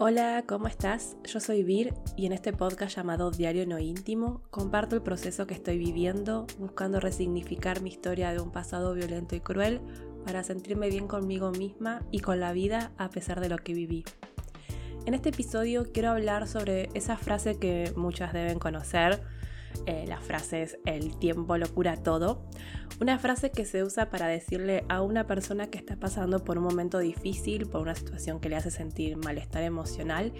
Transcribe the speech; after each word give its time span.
Hola, 0.00 0.44
¿cómo 0.46 0.68
estás? 0.68 1.16
Yo 1.24 1.40
soy 1.40 1.64
Vir 1.64 1.92
y 2.16 2.26
en 2.26 2.32
este 2.32 2.52
podcast 2.52 2.94
llamado 2.94 3.32
Diario 3.32 3.66
No 3.66 3.80
Íntimo 3.80 4.42
comparto 4.52 4.94
el 4.94 5.02
proceso 5.02 5.48
que 5.48 5.54
estoy 5.54 5.76
viviendo 5.76 6.46
buscando 6.60 7.00
resignificar 7.00 7.82
mi 7.82 7.90
historia 7.90 8.32
de 8.32 8.38
un 8.38 8.52
pasado 8.52 8.94
violento 8.94 9.34
y 9.34 9.40
cruel 9.40 9.80
para 10.24 10.44
sentirme 10.44 10.88
bien 10.88 11.08
conmigo 11.08 11.50
misma 11.50 12.06
y 12.12 12.20
con 12.20 12.38
la 12.38 12.52
vida 12.52 12.92
a 12.96 13.10
pesar 13.10 13.40
de 13.40 13.48
lo 13.48 13.58
que 13.58 13.74
viví. 13.74 14.04
En 15.04 15.14
este 15.14 15.30
episodio 15.30 15.90
quiero 15.92 16.10
hablar 16.10 16.46
sobre 16.46 16.90
esa 16.94 17.16
frase 17.16 17.58
que 17.58 17.92
muchas 17.96 18.32
deben 18.32 18.60
conocer, 18.60 19.20
eh, 19.86 20.04
la 20.06 20.20
frase 20.20 20.62
es 20.62 20.78
el 20.86 21.18
tiempo 21.18 21.56
lo 21.56 21.68
cura 21.72 21.96
todo. 21.96 22.44
Una 23.00 23.16
frase 23.20 23.52
que 23.52 23.64
se 23.64 23.84
usa 23.84 24.10
para 24.10 24.26
decirle 24.26 24.84
a 24.88 25.02
una 25.02 25.24
persona 25.28 25.70
que 25.70 25.78
está 25.78 25.94
pasando 25.96 26.42
por 26.42 26.58
un 26.58 26.64
momento 26.64 26.98
difícil, 26.98 27.68
por 27.68 27.80
una 27.80 27.94
situación 27.94 28.40
que 28.40 28.48
le 28.48 28.56
hace 28.56 28.72
sentir 28.72 29.16
malestar 29.16 29.62
emocional 29.62 30.32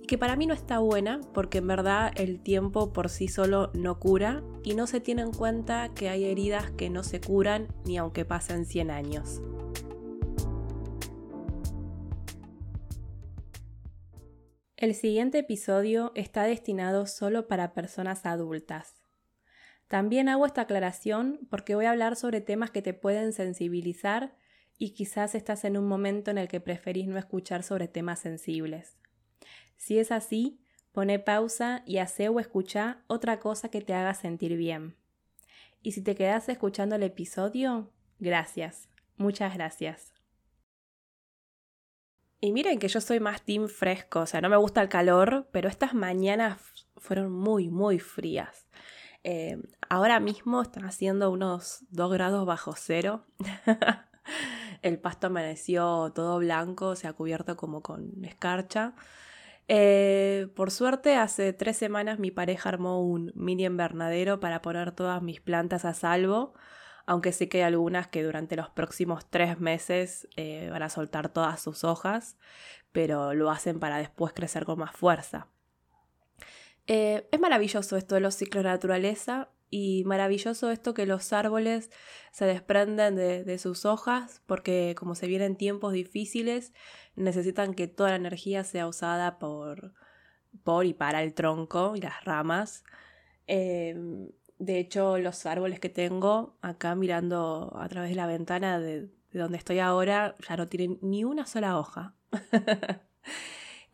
y 0.00 0.06
que 0.06 0.16
para 0.16 0.36
mí 0.36 0.46
no 0.46 0.54
está 0.54 0.78
buena 0.78 1.20
porque 1.32 1.58
en 1.58 1.66
verdad 1.66 2.12
el 2.14 2.40
tiempo 2.40 2.92
por 2.92 3.08
sí 3.08 3.26
solo 3.26 3.72
no 3.74 3.98
cura 3.98 4.44
y 4.62 4.74
no 4.74 4.86
se 4.86 5.00
tiene 5.00 5.22
en 5.22 5.32
cuenta 5.32 5.88
que 5.92 6.08
hay 6.08 6.24
heridas 6.24 6.70
que 6.70 6.88
no 6.88 7.02
se 7.02 7.20
curan 7.20 7.66
ni 7.84 7.98
aunque 7.98 8.24
pasen 8.24 8.64
100 8.64 8.92
años. 8.92 9.42
El 14.76 14.94
siguiente 14.94 15.38
episodio 15.38 16.12
está 16.14 16.44
destinado 16.44 17.06
solo 17.06 17.48
para 17.48 17.74
personas 17.74 18.24
adultas. 18.24 19.03
También 19.94 20.28
hago 20.28 20.44
esta 20.44 20.62
aclaración 20.62 21.38
porque 21.50 21.76
voy 21.76 21.84
a 21.84 21.92
hablar 21.92 22.16
sobre 22.16 22.40
temas 22.40 22.72
que 22.72 22.82
te 22.82 22.94
pueden 22.94 23.32
sensibilizar 23.32 24.34
y 24.76 24.90
quizás 24.90 25.36
estás 25.36 25.64
en 25.64 25.76
un 25.76 25.86
momento 25.86 26.32
en 26.32 26.38
el 26.38 26.48
que 26.48 26.58
preferís 26.58 27.06
no 27.06 27.16
escuchar 27.16 27.62
sobre 27.62 27.86
temas 27.86 28.18
sensibles. 28.18 28.98
Si 29.76 30.00
es 30.00 30.10
así, 30.10 30.60
pone 30.90 31.20
pausa 31.20 31.84
y 31.86 31.98
hace 31.98 32.28
o 32.28 32.40
escucha 32.40 33.04
otra 33.06 33.38
cosa 33.38 33.68
que 33.68 33.82
te 33.82 33.94
haga 33.94 34.14
sentir 34.14 34.56
bien. 34.56 34.96
Y 35.80 35.92
si 35.92 36.02
te 36.02 36.16
quedas 36.16 36.48
escuchando 36.48 36.96
el 36.96 37.04
episodio, 37.04 37.92
gracias, 38.18 38.88
muchas 39.16 39.54
gracias. 39.54 40.12
Y 42.40 42.50
miren 42.50 42.80
que 42.80 42.88
yo 42.88 43.00
soy 43.00 43.20
más 43.20 43.42
team 43.42 43.68
fresco, 43.68 44.22
o 44.22 44.26
sea, 44.26 44.40
no 44.40 44.48
me 44.48 44.56
gusta 44.56 44.82
el 44.82 44.88
calor, 44.88 45.48
pero 45.52 45.68
estas 45.68 45.94
mañanas 45.94 46.60
fueron 46.96 47.30
muy, 47.30 47.70
muy 47.70 48.00
frías. 48.00 48.66
Eh, 49.24 49.58
ahora 49.88 50.20
mismo 50.20 50.62
están 50.62 50.84
haciendo 50.84 51.30
unos 51.30 51.84
2 51.90 52.12
grados 52.12 52.46
bajo 52.46 52.74
cero. 52.76 53.24
el 54.82 54.98
pasto 55.00 55.26
amaneció 55.28 56.12
todo 56.14 56.38
blanco, 56.38 56.94
se 56.94 57.08
ha 57.08 57.12
cubierto 57.12 57.56
como 57.56 57.82
con 57.82 58.24
escarcha. 58.24 58.94
Eh, 59.66 60.48
por 60.54 60.70
suerte, 60.70 61.16
hace 61.16 61.52
tres 61.54 61.76
semanas 61.76 62.18
mi 62.18 62.30
pareja 62.30 62.68
armó 62.68 63.02
un 63.02 63.32
mini 63.34 63.64
invernadero 63.64 64.38
para 64.40 64.62
poner 64.62 64.92
todas 64.92 65.22
mis 65.22 65.40
plantas 65.40 65.84
a 65.84 65.94
salvo 65.94 66.54
aunque 67.06 67.32
sí 67.32 67.48
que 67.48 67.58
hay 67.58 67.64
algunas 67.64 68.08
que 68.08 68.22
durante 68.22 68.56
los 68.56 68.70
próximos 68.70 69.28
tres 69.28 69.60
meses 69.60 70.28
eh, 70.36 70.68
van 70.70 70.82
a 70.82 70.88
soltar 70.88 71.28
todas 71.28 71.60
sus 71.60 71.84
hojas, 71.84 72.38
pero 72.92 73.34
lo 73.34 73.50
hacen 73.50 73.80
para 73.80 73.98
después 73.98 74.32
crecer 74.32 74.64
con 74.64 74.78
más 74.78 74.92
fuerza. 74.92 75.48
Eh, 76.86 77.26
es 77.30 77.40
maravilloso 77.40 77.96
esto 77.96 78.14
de 78.14 78.20
los 78.20 78.34
ciclos 78.34 78.62
de 78.62 78.70
naturaleza 78.70 79.48
y 79.70 80.04
maravilloso 80.04 80.70
esto 80.70 80.94
que 80.94 81.06
los 81.06 81.32
árboles 81.32 81.90
se 82.30 82.44
desprenden 82.44 83.16
de, 83.16 83.58
sus 83.58 83.84
hojas 83.84 84.42
porque 84.46 84.94
como 84.96 85.14
se 85.14 85.26
vienen 85.26 85.56
tiempos 85.56 85.92
difíciles 85.92 86.72
necesitan 87.16 87.74
que 87.74 87.88
toda 87.88 88.10
la 88.10 88.16
energía 88.16 88.64
sea 88.64 88.86
usada 88.86 89.38
por, 89.38 89.94
por 90.62 90.84
y 90.84 90.94
para 90.94 91.22
el 91.22 91.34
tronco 91.34 91.96
y 91.96 92.00
las 92.00 92.22
ramas. 92.24 92.84
Eh, 93.46 93.96
de 94.58 94.78
hecho, 94.78 95.18
los 95.18 95.46
árboles 95.46 95.80
que 95.80 95.88
tengo 95.88 96.56
acá 96.62 96.94
mirando 96.94 97.72
a 97.76 97.88
través 97.88 98.10
de 98.10 98.16
la 98.16 98.26
ventana 98.26 98.78
de, 98.78 99.08
donde 99.32 99.58
estoy 99.58 99.80
ahora 99.80 100.36
ya 100.48 100.56
no 100.56 100.68
tienen 100.68 100.98
ni 101.02 101.24
una 101.24 101.46
sola 101.46 101.78
hoja. 101.78 102.14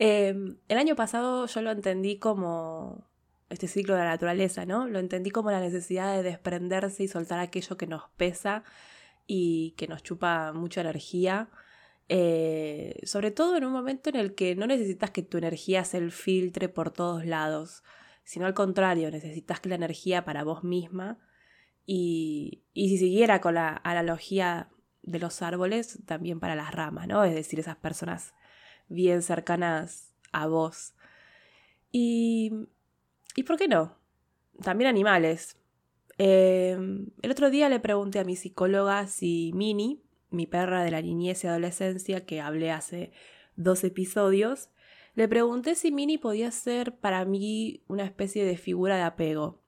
Em, 0.02 0.56
el 0.68 0.78
año 0.78 0.96
pasado 0.96 1.46
yo 1.46 1.60
lo 1.60 1.70
entendí 1.70 2.18
como 2.18 3.06
este 3.50 3.68
ciclo 3.68 3.94
de 3.94 4.00
la 4.00 4.08
naturaleza, 4.08 4.64
¿no? 4.64 4.88
Lo 4.88 4.98
entendí 4.98 5.30
como 5.30 5.50
la 5.50 5.60
necesidad 5.60 6.16
de 6.16 6.22
desprenderse 6.22 7.02
y 7.02 7.08
soltar 7.08 7.38
aquello 7.38 7.76
que 7.76 7.86
nos 7.86 8.08
pesa 8.16 8.64
y 9.26 9.72
que 9.76 9.88
nos 9.88 10.02
chupa 10.02 10.52
mucha 10.52 10.80
energía. 10.80 11.50
Eh, 12.08 12.98
sobre 13.04 13.30
todo 13.30 13.56
en 13.56 13.64
un 13.64 13.72
momento 13.72 14.10
en 14.10 14.16
el 14.16 14.34
que 14.34 14.56
no 14.56 14.66
necesitas 14.66 15.10
que 15.10 15.22
tu 15.22 15.38
energía 15.38 15.84
se 15.84 16.10
filtre 16.10 16.68
por 16.68 16.90
todos 16.90 17.26
lados 17.26 17.82
sino 18.30 18.46
al 18.46 18.54
contrario, 18.54 19.10
necesitas 19.10 19.58
que 19.58 19.68
la 19.68 19.74
energía 19.74 20.24
para 20.24 20.44
vos 20.44 20.62
misma. 20.62 21.18
Y, 21.84 22.62
y 22.72 22.90
si 22.90 22.98
siguiera 22.98 23.40
con 23.40 23.54
la 23.54 23.80
analogía 23.82 24.68
de 25.02 25.18
los 25.18 25.42
árboles, 25.42 25.98
también 26.06 26.38
para 26.38 26.54
las 26.54 26.72
ramas, 26.72 27.08
¿no? 27.08 27.24
Es 27.24 27.34
decir, 27.34 27.58
esas 27.58 27.74
personas 27.74 28.32
bien 28.90 29.22
cercanas 29.22 30.12
a 30.32 30.46
vos. 30.46 30.94
Y, 31.90 32.52
¿y 33.34 33.44
por 33.44 33.56
qué 33.56 33.68
no? 33.68 33.96
También 34.62 34.90
animales. 34.90 35.56
Em, 36.18 37.06
el 37.22 37.30
otro 37.30 37.48
día 37.48 37.70
le 37.70 37.80
pregunté 37.80 38.18
a 38.18 38.24
mi 38.24 38.36
psicóloga 38.36 39.06
si 39.06 39.52
Mini, 39.54 40.02
mi 40.28 40.46
perra 40.46 40.84
de 40.84 40.90
la 40.90 41.00
niñez 41.00 41.42
y 41.42 41.46
adolescencia, 41.46 42.26
que 42.26 42.42
hablé 42.42 42.70
hace 42.70 43.12
dos 43.56 43.84
episodios, 43.84 44.68
le 45.14 45.28
pregunté 45.28 45.74
si 45.74 45.90
Mini 45.90 46.18
podía 46.18 46.50
ser 46.50 46.96
para 46.96 47.24
mí 47.24 47.82
una 47.88 48.04
especie 48.04 48.44
de 48.44 48.56
figura 48.56 48.96
de 48.96 49.02
apego. 49.02 49.62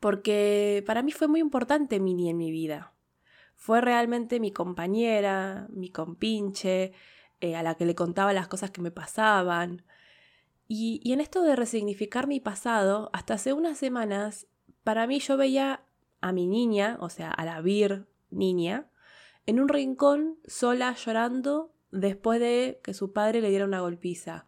Porque 0.00 0.82
para 0.86 1.02
mí 1.02 1.12
fue 1.12 1.28
muy 1.28 1.40
importante 1.40 2.00
Mini 2.00 2.28
en 2.28 2.36
mi 2.36 2.50
vida. 2.50 2.92
Fue 3.54 3.80
realmente 3.80 4.40
mi 4.40 4.50
compañera, 4.50 5.68
mi 5.70 5.90
compinche, 5.90 6.92
eh, 7.42 7.56
a 7.56 7.62
la 7.62 7.74
que 7.74 7.84
le 7.84 7.96
contaba 7.96 8.32
las 8.32 8.46
cosas 8.46 8.70
que 8.70 8.80
me 8.80 8.92
pasaban. 8.92 9.84
Y, 10.68 11.02
en 11.12 11.20
esto 11.20 11.42
de 11.42 11.56
resignificar 11.56 12.28
mi 12.28 12.38
pasado, 12.38 13.10
hasta 13.12 13.34
hace 13.34 13.52
unas 13.52 13.76
semanas, 13.76 14.46
para 14.84 15.08
mí 15.08 15.18
yo 15.18 15.36
veía 15.36 15.82
a 16.20 16.32
mi 16.32 16.46
niña, 16.46 16.96
o 17.00 17.10
sea, 17.10 17.30
a 17.32 17.44
la 17.44 17.60
Vir 17.60 18.06
niña, 18.30 18.88
en 19.44 19.58
un 19.58 19.68
rincón 19.68 20.38
sola 20.46 20.94
llorando 20.94 21.74
después 21.90 22.38
de 22.38 22.80
que 22.82 22.94
su 22.94 23.12
padre 23.12 23.40
le 23.40 23.50
diera 23.50 23.64
una 23.64 23.80
golpiza. 23.80 24.46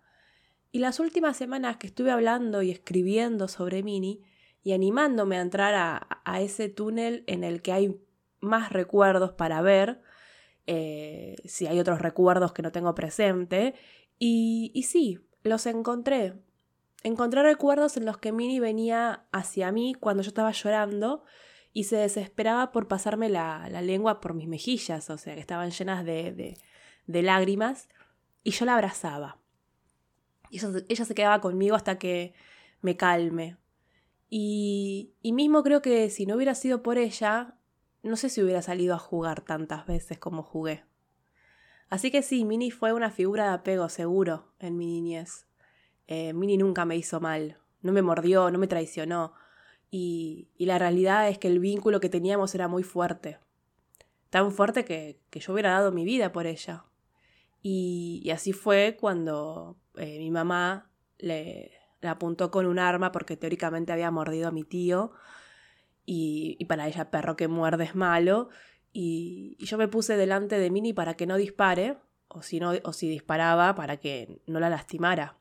Y 0.71 0.79
las 0.79 1.01
últimas 1.01 1.37
semanas 1.37 1.79
que 1.79 1.89
estuve 1.89 2.13
hablando 2.13 2.63
y 2.63 2.71
escribiendo 2.71 3.49
sobre 3.49 3.83
Mini 3.83 4.23
y 4.63 4.73
animándome 4.73 5.37
a 5.37 5.41
entrar 5.41 5.75
a, 5.75 6.41
ese 6.41 6.69
túnel 6.69 7.25
en 7.27 7.43
el 7.43 7.61
que 7.61 7.73
hay 7.73 8.01
más 8.41 8.73
recuerdos 8.73 9.33
para 9.33 9.63
ver, 9.63 10.01
eh, 10.67 11.37
si 11.45 11.67
hay 11.67 11.79
otros 11.79 12.01
recuerdos 12.01 12.53
que 12.53 12.63
no 12.63 12.73
tengo 12.73 12.95
presente, 12.95 13.75
y, 14.19 14.71
y 14.75 14.85
sí, 14.85 15.21
los 15.43 15.67
encontré. 15.67 16.35
Encontré 17.03 17.43
recuerdos 17.43 17.97
en 17.97 18.07
los 18.07 18.19
que 18.19 18.33
Mini 18.33 18.61
venía 18.61 19.27
hacia 19.33 19.73
mí 19.73 19.95
cuando 19.95 20.23
yo 20.23 20.29
estaba 20.29 20.53
llorando 20.53 21.25
y 21.73 21.85
se 21.85 21.97
desesperaba 21.97 22.73
por 22.73 22.89
pasarme 22.89 23.29
la, 23.29 23.69
lengua 23.83 24.21
por 24.21 24.33
mis 24.35 24.49
mejillas, 24.49 25.11
o 25.11 25.19
sea, 25.19 25.35
que 25.35 25.41
estaban 25.41 25.71
llenas 25.71 26.05
de 26.05 26.57
de 27.07 27.23
lágrimas 27.23 27.89
y 28.43 28.51
yo 28.51 28.65
la 28.65 28.75
abrazaba. 28.75 29.39
Y 30.51 30.61
ella, 30.89 31.05
se 31.05 31.15
quedaba 31.15 31.41
conmigo 31.41 31.75
hasta 31.75 31.99
que 31.99 32.35
me 32.81 32.97
calme. 32.97 33.57
Y, 34.31 35.15
y 35.21 35.33
mismo 35.33 35.63
creo 35.63 35.83
que 35.83 36.11
si 36.11 36.27
no 36.27 36.37
hubiera 36.37 36.55
sido 36.55 36.83
por 36.83 36.99
ella, 36.99 37.57
no 38.05 38.17
sé 38.17 38.29
si 38.29 38.43
hubiera 38.43 38.63
salido 38.63 38.95
a 38.95 38.99
jugar 38.99 39.41
tantas 39.41 39.87
veces 39.87 40.19
como 40.19 40.43
jugué. 40.43 40.85
Así 41.89 42.11
que 42.11 42.23
sí, 42.23 42.45
Mini 42.45 42.71
fue 42.71 42.93
una 42.93 43.11
figura 43.11 43.49
de 43.49 43.55
apego 43.55 43.89
seguro 43.89 44.53
en 44.59 44.77
mi 44.77 44.87
niñez. 44.87 45.47
Eh, 46.07 46.33
Mini 46.33 46.57
nunca 46.57 46.85
me 46.85 46.97
hizo 46.97 47.21
mal, 47.21 47.59
no 47.83 47.93
me 47.93 48.03
mordió, 48.03 48.51
no 48.51 48.59
me 48.59 48.67
traicionó. 48.67 49.33
Y, 49.91 50.49
y, 50.57 50.67
la 50.67 50.79
realidad 50.79 51.29
es 51.29 51.39
que 51.39 51.49
el 51.49 51.61
vínculo 51.61 52.01
que 52.01 52.09
teníamos 52.09 52.55
era 52.55 52.69
muy 52.69 52.83
fuerte. 52.83 53.39
Tan 54.31 54.51
fuerte 54.51 54.85
que, 54.85 55.21
que 55.31 55.41
yo 55.41 55.53
hubiera 55.53 55.71
dado 55.71 55.93
mi 55.93 56.05
vida 56.05 56.33
por 56.33 56.47
ella. 56.47 56.85
Y, 57.67 58.31
así 58.31 58.53
fue 58.53 58.99
cuando 59.01 59.79
eh, 59.97 60.19
mi 60.19 60.31
mamá 60.31 60.91
le, 61.17 61.73
apuntó 62.03 62.51
con 62.51 62.67
un 62.67 62.79
arma 62.79 63.11
porque 63.11 63.39
teóricamente 63.39 63.91
había 63.91 64.11
mordido 64.11 64.49
a 64.49 64.51
mi 64.51 64.65
tío. 64.65 65.13
Y, 66.07 66.65
para 66.67 66.87
ella 66.87 67.11
perro 67.11 67.37
que 67.37 67.49
muerde 67.49 67.85
es 67.85 67.95
malo. 67.95 68.49
Y, 68.93 69.57
yo 69.65 69.79
me 69.79 69.89
puse 69.89 70.17
delante 70.17 70.59
de 70.59 70.71
Mini 70.71 70.93
para 70.93 71.15
que 71.15 71.27
no 71.27 71.37
dispare, 71.37 71.99
o 72.29 72.43
si, 72.43 72.61
no, 72.61 72.73
o 72.83 72.93
si 72.93 73.09
disparaba 73.09 73.75
para 73.75 73.97
que 73.99 74.41
no 74.47 74.61
la 74.61 74.71
lastimara. 74.71 75.37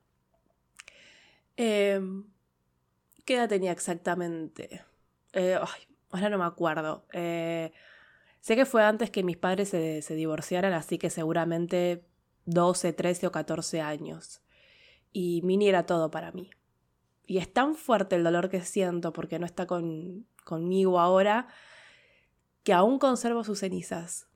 Em, 1.57 2.25
¿Qué 3.25 3.35
edad 3.35 3.49
tenía 3.49 3.71
exactamente? 3.71 4.83
Eh, 5.33 5.57
ahora 6.11 6.29
no 6.29 6.37
me 6.37 6.45
acuerdo. 6.45 7.05
Eh, 7.13 7.71
sé 8.41 8.55
que 8.55 8.65
fue 8.65 8.83
antes 8.83 9.09
que 9.09 9.23
mis 9.23 9.37
padres 9.37 9.69
se, 9.69 10.01
se 10.01 10.15
divorciaran, 10.15 10.73
así 10.73 10.97
que 10.97 11.09
seguramente 11.09 12.05
12, 12.45 12.93
13 12.93 13.27
o 13.27 13.31
14 13.31 13.81
años. 13.81 14.41
Y 15.11 15.41
Mini 15.43 15.69
era 15.69 15.85
todo 15.85 16.11
para 16.11 16.31
mí. 16.31 16.49
Y 17.25 17.37
es 17.37 17.51
tan 17.51 17.75
fuerte 17.75 18.15
el 18.15 18.23
dolor 18.23 18.49
que 18.49 18.61
siento 18.61 19.13
porque 19.13 19.39
no 19.39 19.45
está 19.45 19.65
conmigo 20.43 20.99
ahora 20.99 21.47
que 22.63 22.73
aún 22.73 22.99
conservo 22.99 23.43
sus 23.43 23.59
cenizas. 23.59 24.27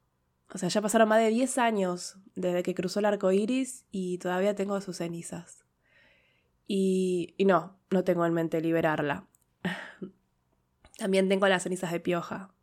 O 0.53 0.57
sea, 0.57 0.69
ya 0.69 0.81
pasaron 0.81 1.09
más 1.09 1.19
de 1.19 1.29
10 1.29 1.57
años 1.57 2.17
desde 2.35 2.63
que 2.63 2.75
cruzó 2.75 2.99
el 2.99 3.05
arco 3.05 3.31
iris 3.31 3.85
y 3.91 4.17
todavía 4.17 4.55
tengo 4.55 4.79
sus 4.81 4.97
cenizas. 4.97 5.65
Y, 6.67 7.33
y 7.37 7.45
no, 7.45 7.77
no 7.89 8.03
tengo 8.03 8.25
en 8.25 8.33
mente 8.33 8.61
liberarla. 8.61 9.27
También 10.97 11.29
tengo 11.29 11.47
las 11.47 11.63
cenizas 11.63 11.91
de 11.91 11.99
pioja. 11.99 12.53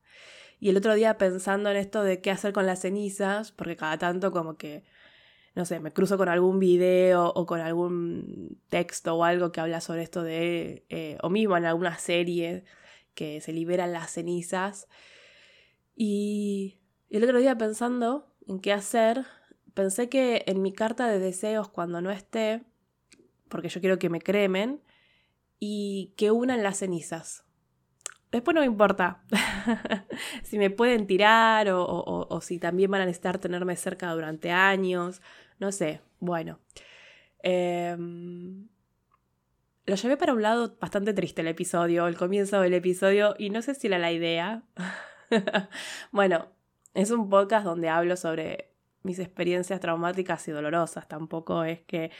Y 0.60 0.70
el 0.70 0.76
otro 0.76 0.94
día 0.94 1.18
pensando 1.18 1.70
en 1.70 1.76
esto 1.76 2.02
de 2.02 2.20
qué 2.20 2.30
hacer 2.30 2.52
con 2.52 2.66
las 2.66 2.80
cenizas, 2.80 3.52
porque 3.52 3.76
cada 3.76 3.98
tanto 3.98 4.32
como 4.32 4.56
que, 4.56 4.84
no 5.54 5.66
sé, 5.66 5.80
me 5.80 5.92
cruzo 5.92 6.16
con 6.16 6.28
algún 6.28 6.58
video 6.58 7.32
o 7.34 7.46
con 7.46 7.60
algún 7.60 8.60
texto 8.68 9.14
o 9.14 9.24
algo 9.24 9.52
que 9.52 9.60
habla 9.60 9.80
sobre 9.80 10.02
esto 10.02 10.22
de, 10.22 10.86
eh, 10.88 11.18
o 11.22 11.28
mismo 11.28 11.56
en 11.56 11.66
alguna 11.66 11.98
serie 11.98 12.64
que 13.14 13.40
se 13.40 13.52
liberan 13.52 13.92
las 13.92 14.10
cenizas. 14.10 14.88
Y 15.94 16.80
el 17.10 17.24
otro 17.24 17.38
día 17.38 17.56
pensando 17.56 18.34
en 18.46 18.60
qué 18.60 18.72
hacer, 18.72 19.24
pensé 19.74 20.08
que 20.08 20.44
en 20.46 20.62
mi 20.62 20.72
carta 20.72 21.08
de 21.08 21.18
deseos 21.18 21.68
cuando 21.68 22.00
no 22.00 22.10
esté, 22.10 22.64
porque 23.48 23.68
yo 23.68 23.80
quiero 23.80 23.98
que 23.98 24.10
me 24.10 24.20
cremen, 24.20 24.82
y 25.66 26.12
que 26.16 26.30
unan 26.30 26.62
las 26.62 26.78
cenizas. 26.78 27.44
Después 28.30 28.54
no 28.54 28.60
me 28.60 28.66
importa 28.66 29.22
si 30.42 30.58
me 30.58 30.68
pueden 30.68 31.06
tirar 31.06 31.68
o, 31.70 32.40
si 32.42 32.58
también 32.58 32.90
van 32.90 33.00
a 33.00 33.06
necesitar 33.06 33.38
tenerme 33.38 33.76
cerca 33.76 34.12
durante 34.12 34.50
años. 34.50 35.22
No 35.58 35.72
sé, 35.72 36.00
bueno. 36.18 36.58
Em, 37.42 38.68
lo 39.86 39.96
llevé 39.96 40.16
para 40.16 40.32
un 40.32 40.42
lado 40.42 40.76
bastante 40.80 41.12
triste 41.12 41.42
el 41.42 41.48
episodio, 41.48 42.06
el 42.06 42.16
comienzo 42.16 42.60
del 42.60 42.74
episodio, 42.74 43.34
y 43.38 43.50
no 43.50 43.62
sé 43.62 43.74
si 43.74 43.88
era 43.88 43.98
la 43.98 44.12
idea. 44.12 44.62
bueno, 46.12 46.48
es 46.94 47.10
un 47.10 47.28
podcast 47.28 47.64
donde 47.64 47.88
hablo 47.88 48.16
sobre 48.16 48.70
mis 49.02 49.18
experiencias 49.18 49.80
traumáticas 49.80 50.46
y 50.48 50.52
dolorosas. 50.52 51.06
Tampoco 51.06 51.64
es 51.64 51.82
que, 51.82 52.10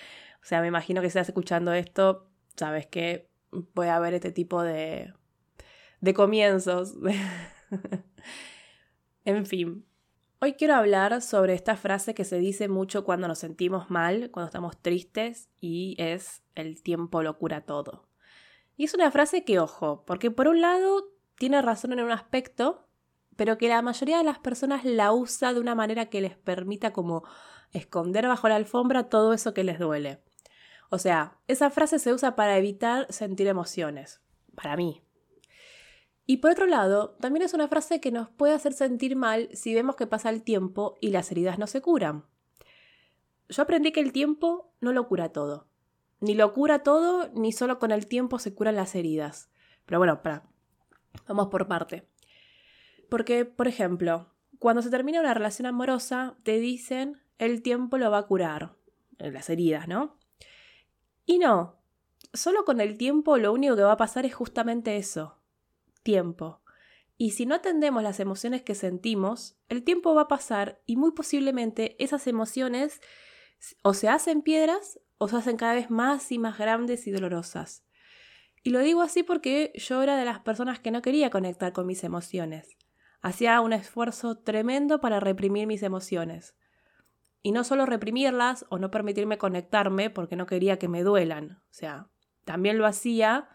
o 0.43 0.45
sea, 0.45 0.61
me 0.61 0.69
imagino 0.69 1.01
que 1.01 1.07
estás 1.07 1.29
escuchando 1.29 1.73
esto, 1.73 2.29
sabes 2.57 2.87
que 2.87 3.31
a 3.77 3.99
ver 3.99 4.15
este 4.15 4.33
tipo 4.33 4.63
de, 4.63 5.15
de 6.01 6.15
comienzos. 6.15 6.95
en 9.25 9.47
fin. 9.47 9.87
Hoy 10.45 10.57
quiero 10.57 10.75
hablar 10.75 11.23
sobre 11.23 11.55
esta 11.55 11.75
frase 11.75 12.13
que 12.13 12.27
se 12.27 12.39
dice 12.39 12.69
mucho 12.69 13.03
cuando 13.03 13.29
nos 13.29 13.39
sentimos 13.39 13.89
mal, 13.89 14.31
cuando 14.31 14.49
estamos 14.49 14.77
tristes, 14.77 15.49
y 15.59 15.97
es 15.97 16.43
el 16.55 16.83
tiempo 16.83 17.23
lo 17.23 17.39
cura 17.39 17.63
todo. 17.63 18.11
Y 18.77 18.85
es 18.85 18.93
una 18.93 19.11
frase 19.11 19.43
que, 19.47 19.59
ojo, 19.59 20.05
porque 20.05 20.31
por 20.31 20.49
un 20.49 20.61
lado 20.61 21.07
tiene 21.39 21.63
razón 21.63 21.95
en 21.95 22.03
un 22.03 22.11
aspecto, 22.11 22.87
pero 23.37 23.57
que 23.57 23.71
la 23.71 23.81
mayoría 23.81 24.19
de 24.19 24.25
las 24.25 24.39
personas 24.39 24.85
la 24.85 25.15
usa 25.15 25.55
de 25.55 25.61
una 25.61 25.75
manera 25.75 26.11
que 26.11 26.21
les 26.21 26.37
permita 26.37 26.93
como 26.93 27.25
esconder 27.73 28.29
bajo 28.29 28.47
la 28.47 28.57
alfombra 28.57 29.09
todo 29.09 29.33
eso 29.33 29.55
que 29.55 29.65
les 29.65 29.79
duele. 29.79 30.21
O 30.91 30.99
sea, 30.99 31.39
esa 31.49 31.71
frase 31.71 31.99
se 31.99 32.13
usa 32.13 32.37
para 32.37 32.59
evitar 32.59 33.11
sentir 33.11 33.47
emociones, 33.47 34.21
para 34.55 34.77
mí, 34.77 35.03
y 36.27 36.39
por 36.39 36.53
otro 36.53 36.67
lado, 36.67 37.17
también 37.21 37.43
es 37.43 37.53
una 37.53 37.69
frase 37.69 38.01
que 38.01 38.11
nos 38.11 38.31
puede 38.31 38.55
hacer 38.55 38.73
sentir 38.73 39.15
mal 39.15 39.49
si 39.53 39.75
vemos 39.75 39.97
que 39.97 40.07
pasa 40.07 40.31
el 40.31 40.43
tiempo 40.43 40.97
y 41.01 41.11
las 41.11 41.31
heridas 41.31 41.59
no 41.59 41.67
se 41.67 41.83
curan. 41.83 42.25
Yo 43.51 43.63
aprendí 43.63 43.93
que 43.93 44.01
el 44.01 44.13
tiempo 44.13 44.73
no 44.81 44.93
lo 44.93 45.07
cura 45.07 45.33
todo. 45.33 45.67
Ni 46.21 46.35
lo 46.35 46.55
cura 46.55 46.83
todo, 46.83 47.29
ni 47.35 47.53
solo 47.53 47.79
con 47.79 47.91
el 47.91 48.07
tiempo 48.07 48.39
se 48.39 48.55
curan 48.55 48.77
las 48.77 48.95
heridas. 48.95 49.51
Pero 49.85 49.99
bueno, 49.99 50.23
para. 50.23 50.45
Vamos 51.29 51.49
por 51.49 51.69
parte. 51.69 52.09
Porque, 53.11 53.45
por 53.45 53.69
ejemplo, 53.69 54.33
cuando 54.59 54.81
se 54.81 54.89
termina 54.89 55.21
una 55.21 55.35
relación 55.35 55.67
amorosa, 55.67 56.37
te 56.43 56.59
dicen 56.59 57.21
el 57.37 57.61
tiempo 57.61 57.99
lo 57.99 58.11
va 58.11 58.19
a 58.19 58.27
curar. 58.27 58.77
Las 59.19 59.51
heridas, 59.51 59.89
¿no? 59.89 60.17
Y 61.27 61.39
no. 61.39 61.77
Solo 62.33 62.65
con 62.65 62.81
el 62.81 62.97
tiempo 62.97 63.37
lo 63.37 63.53
único 63.53 63.77
que 63.77 63.83
va 63.83 63.93
a 63.93 63.99
pasar 63.99 64.25
es 64.25 64.35
justamente 64.35 64.97
eso 64.97 65.44
tiempo. 66.05 66.63
Y 67.17 67.33
si 67.33 67.47
no 67.47 67.57
atendemos 67.57 68.03
las 68.03 68.21
emociones 68.21 68.63
que 68.63 68.77
sentimos, 68.77 69.57
el 69.69 69.83
tiempo 69.83 70.15
va 70.15 70.23
a 70.23 70.29
pasar 70.29 70.81
y 70.87 70.97
muy 70.97 71.13
posiblemente 71.13 72.03
esas 72.03 72.27
emociones 72.29 73.01
o 73.83 73.95
se 73.95 74.09
hacen 74.09 74.43
piedras 74.43 75.01
o 75.19 75.29
se 75.29 75.37
hacen 75.37 75.57
cada 75.57 75.75
vez 75.75 75.91
más 75.91 76.31
y 76.31 76.39
más 76.39 76.59
grandes 76.59 77.07
y 77.07 77.11
dolorosas. 77.11 77.85
Y 78.63 78.71
lo 78.71 78.81
digo 78.81 79.03
así 79.03 79.23
porque 79.23 79.73
yo 79.75 80.03
era 80.03 80.17
de 80.17 80.25
las 80.25 80.41
personas 80.41 80.81
que 80.81 80.91
no 80.91 81.03
quería 81.03 81.31
conectar 81.31 81.73
con 81.73 81.87
mis 81.87 82.03
emociones. 82.03 82.77
Hacía 83.21 83.61
un 83.61 83.73
esfuerzo 83.73 84.39
tremendo 84.39 85.01
para 85.01 85.21
reprimir 85.21 85.67
mis 85.67 85.83
emociones. 85.83 86.55
Y 87.43 87.53
no 87.53 87.63
solo 87.63 87.87
reprimirlas 87.87 88.65
o 88.71 88.79
no 88.79 88.91
permitirme 88.91 89.39
conectarme 89.39 90.11
porque 90.11 90.35
no 90.35 90.47
quería 90.47 90.79
que 90.79 90.89
me 90.89 91.03
duelan. 91.03 91.63
O 91.71 91.73
sea, 91.73 92.09
también 92.45 92.79
lo 92.79 92.87
hacía 92.87 93.49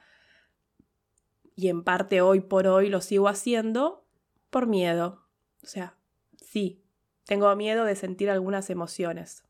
y 1.60 1.68
en 1.68 1.84
parte 1.84 2.22
hoy 2.22 2.40
por 2.40 2.68
hoy 2.68 2.88
lo 2.88 3.02
sigo 3.02 3.28
haciendo 3.28 4.06
por 4.50 4.66
miedo. 4.66 5.26
O 5.62 5.68
sea, 5.68 5.98
sí, 6.42 6.86
tengo 7.26 7.54
miedo 7.58 7.84
de 7.84 7.98
sentir 7.98 8.30
algunas 8.30 8.70
emociones. 8.70 9.44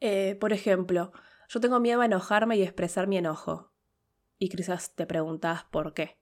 Eh, 0.00 0.36
por 0.38 0.52
ejemplo, 0.52 1.12
yo 1.48 1.60
tengo 1.60 1.80
miedo 1.80 2.02
a 2.02 2.04
enojarme 2.04 2.58
y 2.58 2.62
expresar 2.62 3.06
mi 3.06 3.16
enojo. 3.16 3.72
Y 4.38 4.50
quizás 4.50 4.94
te 4.94 5.06
preguntas 5.06 5.64
por 5.70 5.94
qué. 5.94 6.18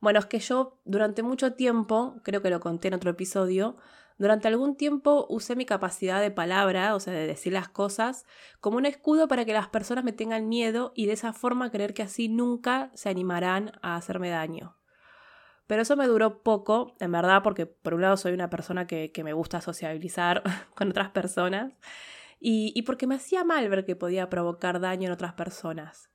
Bueno, 0.00 0.18
es 0.18 0.26
que 0.26 0.38
yo 0.38 0.82
durante 0.84 1.22
mucho 1.22 1.54
tiempo, 1.54 2.20
creo 2.24 2.42
que 2.42 2.50
lo 2.50 2.60
conté 2.60 2.88
en 2.88 2.94
otro 2.94 3.10
episodio, 3.10 3.78
durante 4.18 4.48
algún 4.48 4.76
tiempo 4.76 5.26
usé 5.28 5.56
mi 5.56 5.66
capacidad 5.66 6.20
de 6.20 6.30
palabra, 6.30 6.94
o 6.94 7.00
sea, 7.00 7.12
de 7.12 7.26
decir 7.26 7.52
las 7.52 7.68
cosas, 7.68 8.24
como 8.60 8.78
un 8.78 8.86
escudo 8.86 9.28
para 9.28 9.44
que 9.44 9.52
las 9.52 9.68
personas 9.68 10.04
me 10.04 10.12
tengan 10.12 10.48
miedo 10.48 10.92
y 10.94 11.06
de 11.06 11.12
esa 11.12 11.32
forma 11.32 11.70
creer 11.70 11.92
que 11.92 12.02
así 12.02 12.28
nunca 12.28 12.90
se 12.94 13.10
animarán 13.10 13.72
a 13.82 13.96
hacerme 13.96 14.30
daño. 14.30 14.76
Pero 15.66 15.82
eso 15.82 15.96
me 15.96 16.06
duró 16.06 16.42
poco, 16.42 16.94
en 16.98 17.12
verdad, 17.12 17.42
porque 17.42 17.66
por 17.66 17.94
un 17.94 18.02
lado 18.02 18.16
soy 18.16 18.32
una 18.32 18.48
persona 18.48 18.86
que, 18.86 19.10
me 19.22 19.32
gusta 19.34 19.60
sociabilizar 19.60 20.42
con 20.74 20.88
otras 20.88 21.10
personas 21.10 21.74
y, 22.40 22.72
y 22.74 22.82
porque 22.82 23.06
me 23.06 23.16
hacía 23.16 23.44
mal 23.44 23.68
ver 23.68 23.84
que 23.84 23.96
podía 23.96 24.30
provocar 24.30 24.80
daño 24.80 25.08
en 25.08 25.12
otras 25.12 25.34
personas. 25.34 26.10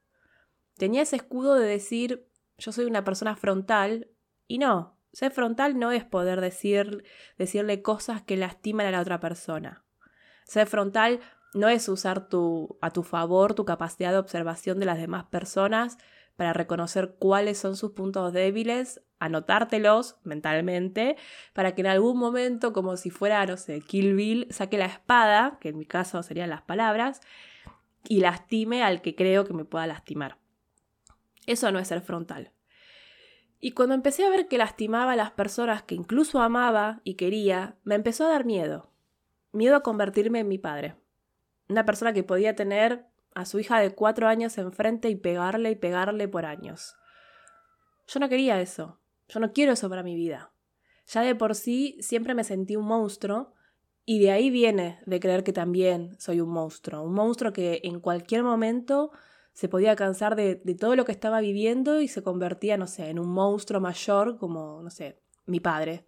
Tenía 0.76 1.04
ese 1.04 1.18
escudo 1.18 1.56
de 1.56 1.68
decir, 1.68 2.28
yo 2.58 2.72
soy 2.72 2.86
una 2.86 3.04
persona 3.04 3.36
frontal 3.36 4.10
y 4.48 4.58
no, 4.58 5.01
ser 5.14 5.32
frontal 5.32 5.78
no 5.78 5.92
es 5.92 6.04
poder 6.04 6.42
decir, 6.42 7.04
decirle 7.38 7.82
cosas 7.82 8.22
que 8.22 8.38
lastiman 8.38 8.86
a 8.88 8.92
la 8.92 9.02
otra 9.02 9.20
persona. 9.20 9.84
Ser 10.46 10.68
frontal 10.68 11.20
no 11.54 11.70
es 11.70 11.90
usar 11.90 12.30
tu, 12.30 12.78
a 12.82 12.92
tu 12.92 13.04
favor 13.04 13.54
tu 13.54 13.66
capacidad 13.66 14.12
de 14.12 14.18
observación 14.18 14.80
de 14.80 14.86
las 14.86 14.98
demás 14.98 15.26
personas 15.26 15.98
para 16.36 16.54
reconocer 16.54 17.16
cuáles 17.20 17.58
son 17.58 17.76
sus 17.76 17.92
puntos 17.92 18.34
débiles, 18.34 19.02
anotártelos 19.20 20.16
mentalmente, 20.24 21.16
para 21.54 21.76
que 21.76 21.82
en 21.82 21.88
algún 21.88 22.18
momento, 22.18 22.74
como 22.74 22.98
si 22.98 23.10
fuera, 23.12 23.46
no 23.46 23.58
sé, 23.58 23.82
Kill 23.82 24.16
Bill, 24.16 24.48
saque 24.50 24.78
la 24.78 24.86
espada, 24.86 25.60
que 25.62 25.70
en 25.70 25.78
mi 25.78 25.86
caso 25.86 26.24
serían 26.24 26.50
las 26.50 26.64
palabras, 26.64 27.22
y 28.08 28.22
lastime 28.22 28.82
al 28.82 29.02
que 29.02 29.14
creo 29.14 29.46
que 29.46 29.54
me 29.54 29.66
pueda 29.66 29.86
lastimar. 29.86 30.38
Eso 31.46 31.72
no 31.72 31.80
es 31.80 31.90
ser 31.90 32.02
frontal. 32.02 32.52
Y 33.64 33.74
cuando 33.74 33.94
empecé 33.94 34.26
a 34.26 34.30
ver 34.30 34.48
que 34.48 34.58
lastimaba 34.58 35.12
a 35.12 35.16
las 35.16 35.32
personas 35.32 35.84
que 35.84 35.94
incluso 35.94 36.42
amaba 36.42 37.00
y 37.04 37.14
quería, 37.14 37.78
me 37.84 37.94
empezó 37.94 38.26
a 38.26 38.30
dar 38.30 38.44
miedo. 38.44 38.90
Miedo 39.52 39.76
a 39.76 39.84
convertirme 39.84 40.40
en 40.40 40.48
mi 40.48 40.58
padre. 40.58 40.96
Una 41.70 41.86
persona 41.86 42.12
que 42.12 42.24
podía 42.24 42.56
tener 42.56 43.06
a 43.36 43.46
su 43.46 43.60
hija 43.60 43.80
de 43.80 43.94
cuatro 43.94 44.28
años 44.28 44.58
enfrente 44.58 45.10
y 45.10 45.16
pegarle 45.16 45.70
y 45.70 45.76
pegarle 45.76 46.28
por 46.28 46.46
años. 46.46 46.96
Yo 48.08 48.20
no 48.20 48.30
quería 48.30 48.60
eso. 48.60 49.00
Yo 49.30 49.40
no 49.40 49.54
quiero 49.54 49.74
eso 49.74 49.88
para 49.90 50.02
mi 50.02 50.16
vida. 50.16 50.52
Ya 51.06 51.22
de 51.22 51.36
por 51.36 51.54
sí 51.54 51.98
siempre 52.02 52.34
me 52.34 52.44
sentí 52.44 52.76
un 52.76 52.86
monstruo 52.86 53.54
y 54.06 54.20
de 54.20 54.32
ahí 54.32 54.50
viene 54.50 55.00
de 55.06 55.20
creer 55.20 55.44
que 55.44 55.54
también 55.54 56.20
soy 56.20 56.42
un 56.42 56.50
monstruo. 56.50 57.04
Un 57.04 57.14
monstruo 57.14 57.54
que 57.54 57.82
en 57.84 58.00
cualquier 58.00 58.42
momento 58.42 59.12
se 59.54 59.70
podía 59.70 59.96
cansar 59.96 60.36
de, 60.36 60.56
todo 60.80 60.96
lo 60.96 61.06
que 61.06 61.12
estaba 61.12 61.42
viviendo 61.42 62.02
y 62.02 62.08
se 62.08 62.24
convertía, 62.24 62.78
no 62.78 62.88
sé, 62.88 63.10
en 63.10 63.20
un 63.20 63.30
monstruo 63.30 63.82
mayor 63.82 64.38
como, 64.38 64.82
no 64.82 64.90
sé, 64.90 65.22
mi 65.46 65.60
padre. 65.60 66.06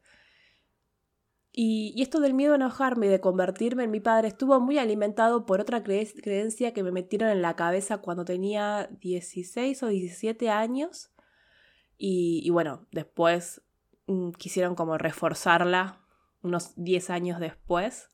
Y, 1.51 2.01
esto 2.01 2.19
del 2.19 2.33
miedo 2.33 2.53
a 2.53 2.55
enojarme 2.55 3.05
y 3.05 3.09
de 3.09 3.19
convertirme 3.19 3.83
en 3.83 3.91
mi 3.91 3.99
padre 3.99 4.29
estuvo 4.29 4.59
muy 4.59 4.79
alimentado 4.79 5.45
por 5.45 5.61
otra 5.61 5.83
creencia 5.83 6.73
que 6.73 6.83
me 6.83 6.91
metieron 6.91 7.29
en 7.29 7.41
la 7.41 7.55
cabeza 7.55 7.99
cuando 7.99 8.25
tenía 8.25 8.89
16 8.99 9.83
o 9.83 9.87
17 9.87 10.49
años. 10.49 11.11
Y, 11.95 12.49
bueno, 12.49 12.87
después 12.91 13.61
mm, 14.07 14.31
quisieron 14.31 14.75
como 14.75 14.97
reforzarla 14.97 16.01
unos 16.41 16.73
10 16.75 17.09
años 17.11 17.39
después, 17.39 18.09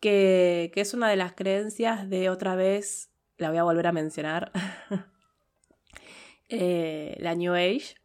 que, 0.00 0.72
es 0.74 0.94
una 0.94 1.08
de 1.08 1.16
las 1.16 1.34
creencias 1.34 2.08
de 2.08 2.30
otra 2.30 2.56
vez, 2.56 3.12
la 3.38 3.50
voy 3.50 3.58
a 3.58 3.64
volver 3.64 3.86
a 3.86 3.92
mencionar, 3.92 4.52
eh, 6.48 7.16
la 7.20 7.34
New 7.34 7.54
Age. 7.54 7.96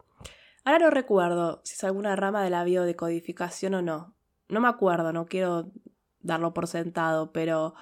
Ahora 0.63 0.79
no 0.79 0.89
recuerdo 0.91 1.61
si 1.63 1.73
es 1.73 1.83
alguna 1.83 2.15
rama 2.15 2.43
de 2.43 2.50
la 2.50 2.63
biodecodificación 2.63 3.73
o 3.75 3.81
no. 3.81 4.15
No 4.47 4.61
me 4.61 4.67
acuerdo, 4.67 5.11
no 5.13 5.25
quiero 5.25 5.71
darlo 6.19 6.53
por 6.53 6.67
sentado, 6.67 7.31
pero... 7.31 7.73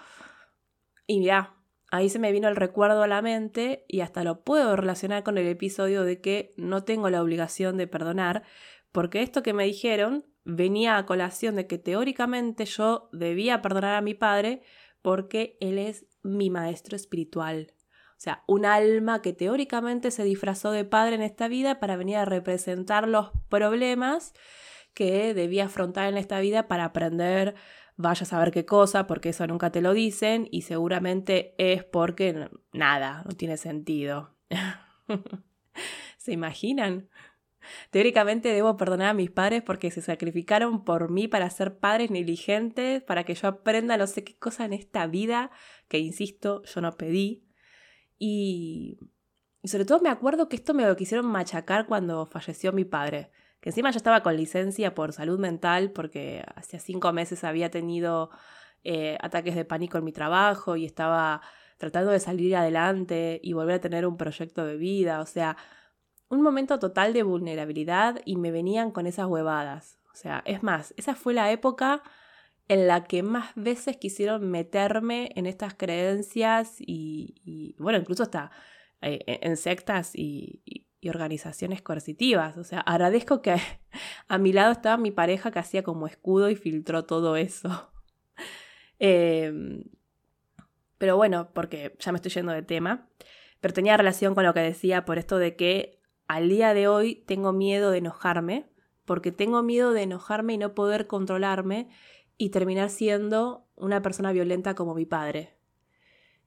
Y 1.08 1.24
ya, 1.24 1.56
ahí 1.92 2.10
se 2.10 2.20
me 2.20 2.32
vino 2.32 2.48
el 2.48 2.56
recuerdo 2.56 3.02
a 3.02 3.08
la 3.08 3.22
mente 3.22 3.86
y 3.88 4.02
hasta 4.02 4.24
lo 4.24 4.44
puedo 4.44 4.76
relacionar 4.76 5.24
con 5.24 5.38
el 5.38 5.48
episodio 5.48 6.04
de 6.04 6.22
que 6.22 6.54
no 6.56 6.84
tengo 6.84 7.10
la 7.10 7.22
obligación 7.22 7.78
de 7.78 7.88
perdonar, 7.88 8.44
porque 8.92 9.22
esto 9.22 9.44
que 9.44 9.54
me 9.54 9.66
dijeron 9.66 10.26
venía 10.46 10.98
a 10.98 11.06
colación 11.06 11.56
de 11.56 11.68
que 11.68 11.78
teóricamente 11.78 12.66
yo 12.66 13.10
debía 13.12 13.62
perdonar 13.62 13.96
a 13.96 14.02
mi 14.02 14.14
padre 14.14 14.62
porque 15.02 15.58
él 15.60 15.78
es 15.78 16.06
mi 16.24 16.50
maestro 16.50 16.96
espiritual. 16.96 17.74
O 18.12 18.22
sea, 18.22 18.44
un 18.48 18.66
alma 18.66 19.22
que 19.22 19.34
teóricamente 19.34 20.12
se 20.12 20.24
disfrazó 20.24 20.72
de 20.72 20.84
padre 20.84 21.16
en 21.16 21.22
esta 21.22 21.48
vida 21.48 21.80
para 21.80 21.96
venir 21.96 22.18
a 22.18 22.26
representar 22.26 23.08
los 23.08 23.32
problemas 23.48 24.34
que 24.94 25.34
debía 25.34 25.66
afrontar 25.66 26.08
en 26.08 26.18
esta 26.18 26.40
vida 26.40 26.68
para 26.68 26.86
aprender 26.86 27.56
vaya 28.00 28.24
a 28.24 28.26
saber 28.26 28.52
qué 28.52 28.66
cosa, 28.66 29.08
porque 29.08 29.30
eso 29.30 29.46
nunca 29.46 29.72
te 29.72 29.82
lo 29.82 29.94
dicen 29.94 30.48
y 30.52 30.62
seguramente 30.62 31.54
es 31.58 31.84
porque 31.84 32.50
nada, 32.72 33.24
no 33.26 33.32
tiene 33.36 33.58
sentido. 33.58 34.38
¿Se 36.18 36.32
imaginan? 36.32 37.10
Teóricamente 37.92 38.54
debo 38.54 38.78
perdonar 38.78 39.10
a 39.10 39.14
mis 39.14 39.30
padres 39.30 39.64
porque 39.64 39.92
se 39.92 40.02
sacrificaron 40.02 40.86
por 40.86 41.12
mí 41.12 41.28
para 41.28 41.50
ser 41.50 41.78
padres 41.78 42.10
negligentes, 42.10 43.04
para 43.04 43.26
que 43.26 43.36
yo 43.36 43.50
aprenda 43.50 43.98
no 43.98 44.08
sé 44.08 44.24
qué 44.24 44.38
cosa 44.38 44.64
en 44.64 44.72
esta 44.72 45.06
vida 45.06 45.52
que, 45.90 46.00
insisto, 46.00 46.64
yo 46.64 46.80
no 46.82 46.96
pedí. 46.96 47.44
Y, 48.18 48.98
sobre 49.64 49.86
todo 49.86 50.00
me 50.00 50.10
acuerdo 50.10 50.48
que 50.48 50.56
esto 50.56 50.74
me 50.74 50.86
lo 50.86 50.96
quisieron 50.96 51.26
machacar 51.26 51.86
cuando 51.86 52.26
falleció 52.26 52.72
mi 52.72 52.86
padre, 52.86 53.32
que 53.60 53.70
encima 53.70 53.92
yo 53.92 53.98
estaba 53.98 54.24
con 54.24 54.38
licencia 54.38 54.96
por 54.96 55.12
salud 55.12 55.38
mental 55.38 55.92
porque 55.92 56.46
hacía 56.56 56.80
cinco 56.80 57.12
meses 57.12 57.44
había 57.44 57.70
tenido 57.70 58.30
eh, 58.86 59.18
ataques 59.22 59.56
de 59.56 59.66
pánico 59.66 59.98
en 59.98 60.06
mi 60.06 60.14
trabajo 60.14 60.78
y 60.78 60.86
estaba 60.86 61.42
tratando 61.78 62.12
de 62.12 62.22
salir 62.22 62.56
adelante 62.56 63.42
y 63.44 63.52
volver 63.52 63.76
a 63.76 63.82
tener 63.82 64.06
un 64.06 64.16
proyecto 64.16 64.66
de 64.66 64.78
vida, 64.78 65.20
o 65.20 65.26
sea, 65.26 65.58
un 66.30 66.42
momento 66.42 66.80
total 66.80 67.12
de 67.12 67.24
vulnerabilidad 67.24 68.22
y 68.24 68.38
me 68.38 68.52
venían 68.52 68.92
con 68.92 69.08
esas 69.08 69.28
huevadas. 69.28 70.00
O 70.14 70.16
sea, 70.16 70.42
es 70.46 70.64
más, 70.64 70.94
esa 70.96 71.16
fue 71.16 71.34
la 71.34 71.52
época 71.52 72.04
en 72.70 72.88
la 72.88 73.04
que 73.04 73.24
más 73.24 73.52
veces 73.56 73.98
quisieron 73.98 74.50
meterme 74.50 75.32
en 75.36 75.48
estas 75.48 75.74
creencias 75.74 76.76
y, 76.80 77.76
bueno, 77.80 77.98
incluso 77.98 78.24
hasta 78.24 78.52
eh, 79.02 79.40
en 79.42 79.58
sectas 79.58 80.12
y, 80.16 80.86
organizaciones 81.10 81.82
coercitivas. 81.82 82.58
O 82.58 82.64
sea, 82.64 82.82
agradezco 82.82 83.42
que 83.42 83.56
a, 84.28 84.38
mi 84.38 84.54
lado 84.54 84.72
estaba 84.72 84.98
mi 84.98 85.12
pareja 85.12 85.50
que 85.50 85.60
hacía 85.60 85.84
como 85.84 86.08
escudo 86.08 86.50
y 86.50 86.56
filtró 86.56 87.06
todo 87.06 87.36
eso. 87.36 87.92
Em, 89.02 89.86
pero 90.98 91.16
bueno, 91.16 91.52
porque 91.54 91.96
ya 92.00 92.12
me 92.12 92.18
estoy 92.18 92.32
yendo 92.32 92.52
de 92.52 92.64
tema, 92.64 93.08
pero 93.62 93.74
tenía 93.74 93.96
relación 93.96 94.36
con 94.36 94.44
lo 94.44 94.54
que 94.54 94.60
decía 94.60 95.06
por 95.06 95.18
esto 95.18 95.38
de 95.38 95.56
que 95.56 96.02
al 96.28 96.50
día 96.50 96.74
de 96.74 96.90
hoy 96.90 97.24
tengo 97.26 97.54
miedo 97.54 97.92
de 97.92 98.00
enojarme, 98.00 98.70
porque 99.06 99.32
tengo 99.32 99.64
miedo 99.64 99.94
de 99.94 100.02
enojarme 100.02 100.56
y 100.56 100.58
no 100.58 100.76
poder 100.76 101.08
controlarme 101.08 101.88
y 102.40 102.50
terminar 102.50 102.90
siendo 102.90 103.68
una 103.76 104.02
persona 104.02 104.32
violenta 104.32 104.74
como 104.74 104.96
mi 104.96 105.06
padre. 105.06 105.58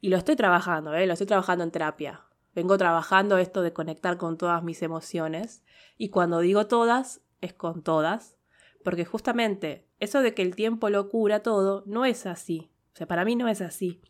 Y 0.01 0.09
lo 0.09 0.17
estoy 0.17 0.35
trabajando, 0.35 0.95
¿eh? 0.95 1.07
lo 1.07 1.13
estoy 1.13 1.27
trabajando 1.27 1.63
en 1.63 1.71
terapia. 1.71 2.25
Vengo 2.55 2.79
trabajando 2.79 3.37
esto 3.37 3.61
de 3.61 3.75
conectar 3.75 4.17
con 4.17 4.39
todas 4.39 4.65
mis 4.65 4.83
emociones. 4.83 5.63
Y 5.99 6.09
cuando 6.09 6.41
digo 6.41 6.67
todas, 6.67 7.21
es 7.43 7.53
con 7.53 7.83
todas. 7.83 8.37
Porque 8.83 9.05
justamente 9.05 9.87
eso 10.01 10.23
de 10.23 10.33
que 10.33 10.41
el 10.41 10.57
tiempo 10.57 10.89
lo 10.89 11.11
cura 11.11 11.41
todo, 11.41 11.85
no 11.87 12.07
es 12.07 12.25
así. 12.25 12.73
O 12.95 12.97
sea, 12.97 13.07
para 13.07 13.27
mí 13.27 13.37
no 13.37 13.49
es 13.49 13.61
así. 13.61 14.01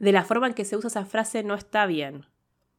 De 0.00 0.12
la 0.12 0.24
forma 0.24 0.46
en 0.46 0.54
que 0.54 0.64
se 0.64 0.76
usa 0.76 0.88
esa 0.88 1.04
frase 1.04 1.44
no 1.44 1.54
está 1.54 1.84
bien. 1.84 2.24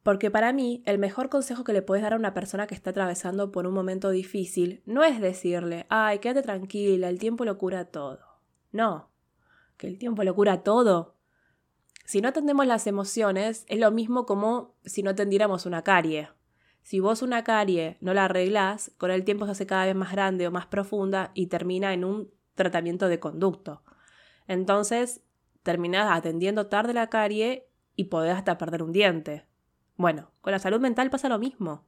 Porque 0.02 0.32
para 0.32 0.52
mí, 0.52 0.82
el 0.84 0.98
mejor 0.98 1.28
consejo 1.28 1.62
que 1.62 1.72
le 1.72 1.82
puedes 1.82 2.02
dar 2.02 2.14
a 2.14 2.16
una 2.16 2.34
persona 2.34 2.66
que 2.66 2.74
está 2.74 2.90
atravesando 2.90 3.52
por 3.52 3.68
un 3.68 3.74
momento 3.74 4.10
difícil 4.10 4.82
no 4.84 5.04
es 5.04 5.20
decirle, 5.20 5.86
ay, 5.90 6.18
quédate 6.18 6.42
tranquila, 6.42 7.08
el 7.08 7.20
tiempo 7.20 7.44
lo 7.44 7.56
cura 7.56 7.84
todo. 7.84 8.27
No, 8.78 9.10
que 9.76 9.88
el 9.88 9.98
tiempo 9.98 10.22
lo 10.22 10.36
cura 10.36 10.62
todo. 10.62 11.16
Si 12.04 12.20
no 12.20 12.28
atendemos 12.28 12.64
las 12.64 12.86
emociones, 12.86 13.64
es 13.66 13.80
lo 13.80 13.90
mismo 13.90 14.24
como 14.24 14.76
si 14.84 15.02
no 15.02 15.10
atendiéramos 15.10 15.66
una 15.66 15.82
carie. 15.82 16.28
Si 16.82 17.00
vos 17.00 17.22
una 17.22 17.42
carie 17.42 17.98
no 18.00 18.14
la 18.14 18.26
arreglás, 18.26 18.92
con 18.96 19.10
el 19.10 19.24
tiempo 19.24 19.46
se 19.46 19.50
hace 19.50 19.66
cada 19.66 19.86
vez 19.86 19.96
más 19.96 20.12
grande 20.12 20.46
o 20.46 20.52
más 20.52 20.66
profunda 20.66 21.32
y 21.34 21.48
termina 21.48 21.92
en 21.92 22.04
un 22.04 22.30
tratamiento 22.54 23.08
de 23.08 23.18
conducto. 23.18 23.82
Entonces, 24.46 25.24
terminás 25.64 26.16
atendiendo 26.16 26.68
tarde 26.68 26.94
la 26.94 27.08
carie 27.08 27.68
y 27.96 28.04
podés 28.04 28.36
hasta 28.36 28.58
perder 28.58 28.84
un 28.84 28.92
diente. 28.92 29.44
Bueno, 29.96 30.30
con 30.40 30.52
la 30.52 30.60
salud 30.60 30.78
mental 30.78 31.10
pasa 31.10 31.28
lo 31.28 31.40
mismo. 31.40 31.84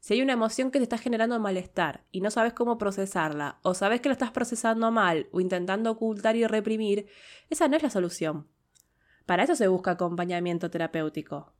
Si 0.00 0.14
hay 0.14 0.22
una 0.22 0.32
emoción 0.32 0.70
que 0.70 0.78
te 0.78 0.84
está 0.84 0.96
generando 0.96 1.38
malestar 1.38 2.04
y 2.10 2.22
no 2.22 2.30
sabes 2.30 2.54
cómo 2.54 2.78
procesarla, 2.78 3.58
o 3.62 3.74
sabes 3.74 4.00
que 4.00 4.08
lo 4.08 4.14
estás 4.14 4.30
procesando 4.30 4.90
mal 4.90 5.28
o 5.30 5.40
intentando 5.40 5.90
ocultar 5.90 6.36
y 6.36 6.46
reprimir, 6.46 7.06
esa 7.50 7.68
no 7.68 7.76
es 7.76 7.82
la 7.82 7.90
solución. 7.90 8.48
Para 9.26 9.44
eso 9.44 9.54
se 9.54 9.68
busca 9.68 9.92
acompañamiento 9.92 10.70
terapéutico. 10.70 11.52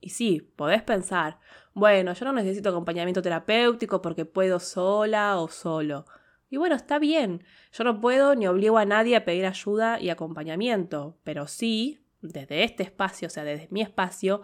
Y 0.00 0.10
sí, 0.10 0.52
podés 0.54 0.82
pensar, 0.82 1.40
bueno, 1.72 2.12
yo 2.12 2.26
no 2.26 2.32
necesito 2.34 2.68
acompañamiento 2.68 3.22
terapéutico 3.22 4.02
porque 4.02 4.26
puedo 4.26 4.60
sola 4.60 5.38
o 5.38 5.48
solo. 5.48 6.04
Y 6.50 6.58
bueno, 6.58 6.76
está 6.76 6.98
bien, 6.98 7.42
yo 7.72 7.84
no 7.84 8.00
puedo 8.00 8.34
ni 8.34 8.46
obligo 8.46 8.76
a 8.76 8.84
nadie 8.84 9.16
a 9.16 9.24
pedir 9.24 9.46
ayuda 9.46 9.98
y 9.98 10.10
acompañamiento, 10.10 11.18
pero 11.24 11.46
sí, 11.46 12.06
desde 12.20 12.64
este 12.64 12.82
espacio, 12.82 13.28
o 13.28 13.30
sea, 13.30 13.44
desde 13.44 13.68
mi 13.70 13.80
espacio, 13.80 14.42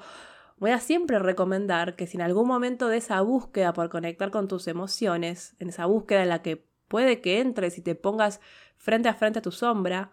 Voy 0.62 0.70
a 0.70 0.78
siempre 0.78 1.18
recomendar 1.18 1.96
que 1.96 2.06
si 2.06 2.16
en 2.16 2.20
algún 2.20 2.46
momento 2.46 2.86
de 2.86 2.98
esa 2.98 3.20
búsqueda 3.20 3.72
por 3.72 3.88
conectar 3.88 4.30
con 4.30 4.46
tus 4.46 4.68
emociones, 4.68 5.56
en 5.58 5.70
esa 5.70 5.86
búsqueda 5.86 6.22
en 6.22 6.28
la 6.28 6.40
que 6.40 6.64
puede 6.86 7.20
que 7.20 7.40
entres 7.40 7.78
y 7.78 7.82
te 7.82 7.96
pongas 7.96 8.40
frente 8.76 9.08
a 9.08 9.14
frente 9.14 9.40
a 9.40 9.42
tu 9.42 9.50
sombra, 9.50 10.12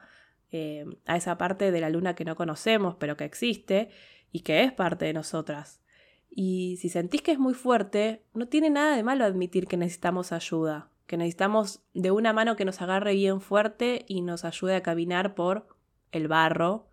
eh, 0.49 0.85
a 1.05 1.17
esa 1.17 1.37
parte 1.37 1.69
de 1.69 1.79
la 1.79 1.91
luna 1.91 2.15
que 2.15 2.25
no 2.25 2.35
conocemos, 2.35 2.95
pero 2.95 3.15
que 3.15 3.25
existe 3.25 3.91
y 4.31 4.39
que 4.39 4.63
es 4.63 4.73
parte 4.73 5.05
de 5.05 5.13
nosotras. 5.13 5.83
Y 6.31 6.77
si 6.77 6.89
sentís 6.89 7.21
que 7.21 7.31
es 7.31 7.37
muy 7.37 7.53
fuerte, 7.53 8.23
no 8.33 8.47
tiene 8.47 8.71
nada 8.71 8.95
de 8.95 9.03
malo 9.03 9.25
admitir 9.25 9.67
que 9.67 9.77
necesitamos 9.77 10.31
ayuda, 10.31 10.89
que 11.05 11.17
necesitamos 11.17 11.83
de 11.93 12.09
una 12.09 12.33
mano 12.33 12.55
que 12.55 12.65
nos 12.65 12.81
agarre 12.81 13.13
bien 13.13 13.39
fuerte 13.39 14.03
y 14.07 14.23
nos 14.23 14.45
ayude 14.45 14.77
a 14.77 14.81
caminar 14.81 15.35
por 15.35 15.67
el 16.11 16.27
barro, 16.27 16.89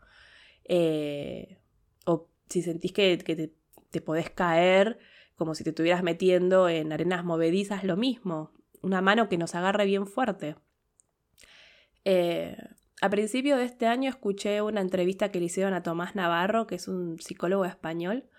eh, 0.64 1.56
si 2.48 2.62
sentís 2.62 2.92
que, 2.92 3.16
te, 3.90 4.00
podés 4.00 4.30
caer 4.30 4.98
como 5.36 5.54
si 5.54 5.64
te 5.64 5.70
estuvieras 5.70 6.02
metiendo 6.02 6.68
en 6.68 6.92
arenas 6.92 7.24
movedizas, 7.24 7.84
lo 7.84 7.96
mismo, 7.96 8.52
una 8.82 9.00
mano 9.00 9.28
que 9.28 9.38
nos 9.38 9.54
agarre 9.54 9.84
bien 9.84 10.06
fuerte. 10.06 10.56
Eh, 12.04 12.56
a 13.02 13.10
principio 13.10 13.58
de 13.58 13.64
este 13.64 13.86
año 13.86 14.08
escuché 14.08 14.62
una 14.62 14.80
entrevista 14.80 15.30
que 15.30 15.40
le 15.40 15.46
hicieron 15.46 15.74
a 15.74 15.82
Tomás 15.82 16.14
Navarro, 16.14 16.66
que 16.66 16.76
es 16.76 16.88
un 16.88 17.20
psicólogo 17.20 17.66
español. 17.66 18.30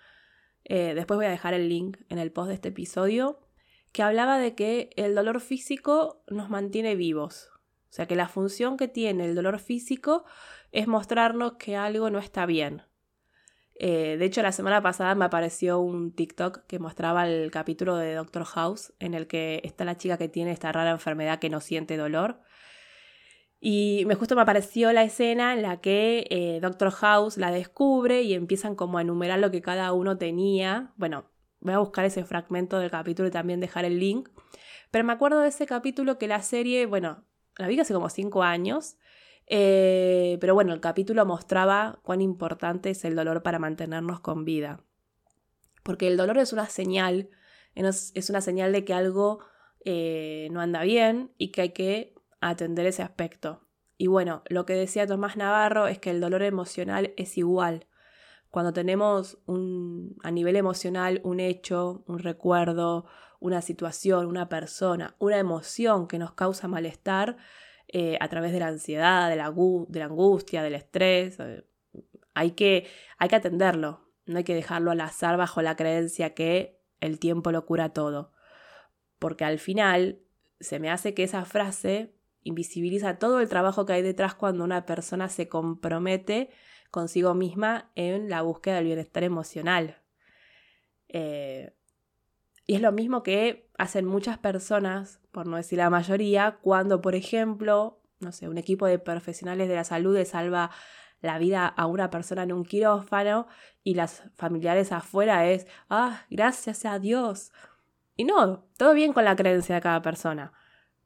Eh, 0.64 0.94
después 0.96 1.18
voy 1.18 1.28
a 1.28 1.32
dejar 1.32 1.54
el 1.54 1.70
link 1.70 1.98
en 2.10 2.18
el 2.18 2.32
post 2.32 2.48
de 2.50 2.56
este 2.56 2.70
episodio, 2.70 3.40
que 3.92 4.02
hablaba 4.02 4.40
de 4.40 4.56
que 4.56 4.90
el 4.96 5.14
dolor 5.14 5.40
físico 5.40 6.24
nos 6.28 6.50
mantiene 6.50 6.96
vivos. 6.96 7.52
O 7.90 7.94
sea 7.94 8.08
que 8.08 8.16
la 8.16 8.28
función 8.28 8.78
que 8.78 8.88
tiene 8.88 9.26
el 9.26 9.36
dolor 9.36 9.60
físico 9.60 10.26
es 10.72 10.88
mostrarnos 10.88 11.54
que 11.54 11.76
algo 11.76 12.10
no 12.10 12.20
está 12.20 12.46
bien, 12.46 12.84
eh, 13.80 14.18
de 14.18 14.26
hecho, 14.26 14.42
la 14.42 14.52
semana 14.52 14.82
pasada 14.82 15.14
me 15.14 15.26
apareció 15.26 15.80
un 15.80 16.12
TikTok 16.12 16.66
que 16.66 16.80
mostraba 16.80 17.28
el 17.28 17.52
capítulo 17.52 17.96
de 17.96 18.16
Doctor 18.16 18.44
House, 18.46 18.94
en 19.00 19.14
el 19.14 19.28
que 19.28 19.62
está 19.64 19.86
la 19.86 19.98
chica 19.98 20.18
que 20.18 20.30
tiene 20.30 20.52
esta 20.52 20.72
rara 20.72 20.92
enfermedad 20.92 21.40
que 21.40 21.50
no 21.50 21.62
siente 21.62 21.96
dolor. 21.96 22.40
Y 23.60 24.04
me 24.08 24.16
justo 24.16 24.36
me 24.36 24.42
apareció 24.42 24.92
la 24.94 25.04
escena 25.04 25.54
en 25.54 25.62
la 25.62 25.82
que 25.82 26.28
eh, 26.30 26.60
Doctor 26.62 26.92
House 26.92 27.38
la 27.38 27.52
descubre 27.52 28.22
y 28.22 28.34
empiezan 28.34 28.76
como 28.76 28.98
a 28.98 29.02
enumerar 29.02 29.40
lo 29.40 29.52
que 29.52 29.62
cada 29.62 29.94
uno 29.94 30.18
tenía. 30.18 30.94
Bueno, 30.96 31.26
voy 31.60 31.74
a 31.74 31.80
buscar 31.80 32.06
ese 32.06 32.24
fragmento 32.24 32.80
del 32.80 32.92
capítulo 32.92 33.28
y 33.28 33.32
también 33.32 33.60
dejar 33.60 33.86
el 33.86 34.00
link. 34.00 34.30
Pero 34.92 35.06
me 35.06 35.14
acuerdo 35.14 35.42
de 35.42 35.50
ese 35.50 35.66
capítulo 35.66 36.18
que 36.18 36.28
la 36.28 36.42
serie, 36.42 36.86
bueno, 36.86 37.26
la 37.58 37.68
vi 37.68 37.80
hace 37.80 37.94
como 37.94 38.10
cinco 38.10 38.44
años 38.44 38.98
eh, 39.48 40.38
pero 40.42 40.54
bueno, 40.54 40.74
el 40.74 40.82
capítulo 40.82 41.26
mostraba 41.26 42.00
cuán 42.04 42.22
importante 42.22 42.90
es 42.90 43.06
el 43.06 43.16
dolor 43.16 43.44
para 43.44 43.60
mantenernos 43.60 44.20
con 44.20 44.46
vida. 44.46 44.82
Porque 45.84 46.08
el 46.08 46.18
dolor 46.18 46.38
es 46.38 46.52
una 46.52 46.68
señal, 46.68 47.30
es 47.74 48.30
una 48.30 48.42
señal 48.42 48.74
de 48.74 48.84
que 48.84 48.94
algo 48.94 49.40
eh, 49.86 50.50
no 50.52 50.60
anda 50.60 50.82
bien 50.84 51.32
y 51.38 51.52
que 51.52 51.62
hay 51.62 51.70
que 51.70 52.14
atender 52.42 52.86
ese 52.86 53.04
aspecto. 53.04 53.62
Y 53.98 54.08
bueno, 54.08 54.44
lo 54.50 54.66
que 54.66 54.74
decía 54.74 55.08
Tomás 55.08 55.38
Navarro 55.38 55.88
es 55.88 55.98
que 55.98 56.12
el 56.12 56.20
dolor 56.20 56.44
emocional 56.44 57.14
es 57.16 57.38
igual. 57.38 57.88
Cuando 58.50 58.74
tenemos 58.74 59.38
un, 59.46 60.18
a 60.24 60.32
nivel 60.32 60.58
emocional 60.58 61.22
un 61.24 61.40
hecho, 61.40 62.04
un 62.06 62.20
recuerdo, 62.20 63.06
una 63.40 63.62
situación, 63.62 64.26
una 64.26 64.50
persona, 64.50 65.16
una 65.20 65.38
emoción 65.38 66.08
que 66.08 66.20
nos 66.20 66.34
causa 66.34 66.68
malestar 66.68 67.38
eh, 67.88 68.18
a 68.20 68.28
través 68.28 68.52
de 68.52 68.60
la 68.60 68.68
ansiedad, 68.68 69.30
de 69.30 69.36
la, 69.36 69.52
de 69.52 70.00
la 70.00 70.06
angustia, 70.06 70.62
del 70.62 70.76
estrés, 70.76 71.40
eh, 71.40 71.66
hay, 72.34 72.52
que, 72.52 72.88
hay 73.18 73.30
que 73.30 73.36
atenderlo. 73.36 74.06
No 74.26 74.38
hay 74.40 74.44
que 74.44 74.56
dejarlo 74.56 74.92
al 74.92 75.00
azar 75.02 75.38
bajo 75.38 75.62
la 75.62 75.76
creencia 75.76 76.34
que 76.34 76.82
el 77.00 77.20
tiempo 77.20 77.52
lo 77.52 77.66
cura 77.66 77.94
todo. 77.94 78.34
Porque 79.20 79.46
al 79.46 79.58
final 79.58 80.20
se 80.60 80.80
me 80.80 80.90
hace 80.90 81.14
que 81.14 81.24
esa 81.24 81.46
frase 81.46 82.14
invisibiliza 82.44 83.20
todo 83.20 83.40
el 83.40 83.48
trabajo 83.48 83.86
que 83.86 83.94
hay 83.94 84.02
detrás 84.02 84.36
cuando 84.36 84.64
una 84.64 84.86
persona 84.86 85.30
se 85.30 85.48
compromete 85.48 86.50
consigo 86.92 87.34
misma 87.34 87.92
en 87.96 88.30
la 88.30 88.42
búsqueda 88.42 88.76
del 88.76 88.86
bienestar 88.86 89.24
emocional. 89.24 90.02
Eh, 91.08 91.77
y 92.68 92.76
es 92.76 92.82
lo 92.82 92.92
mismo 92.92 93.24
que 93.24 93.70
hacen 93.78 94.06
muchas 94.06 94.38
personas, 94.38 95.22
por 95.32 95.48
no 95.48 95.56
decir 95.56 95.78
la 95.78 95.90
mayoría, 95.90 96.60
cuando, 96.62 97.02
por 97.02 97.16
ejemplo, 97.16 98.02
no 98.20 98.34
sé, 98.34 98.50
un 98.50 98.58
equipo 98.58 98.86
de 98.86 99.00
profesionales 99.00 99.70
de 99.70 99.76
la 99.76 99.86
salud 99.86 100.16
le 100.16 100.26
salva 100.26 100.70
la 101.22 101.40
vida 101.40 101.66
a 101.66 101.86
una 101.88 102.10
persona 102.10 102.44
en 102.44 102.52
un 102.52 102.66
quirófano 102.66 103.48
y 103.84 103.96
las 103.96 104.24
familiares 104.36 104.92
afuera 104.92 105.48
es, 105.48 105.66
ah, 105.90 106.26
gracias 106.30 106.86
a 106.86 107.00
Dios. 107.00 107.54
Y 108.18 108.26
no, 108.26 108.66
todo 108.78 108.94
bien 108.94 109.14
con 109.14 109.24
la 109.24 109.38
creencia 109.38 109.76
de 109.76 109.82
cada 109.82 110.02
persona. 110.02 110.52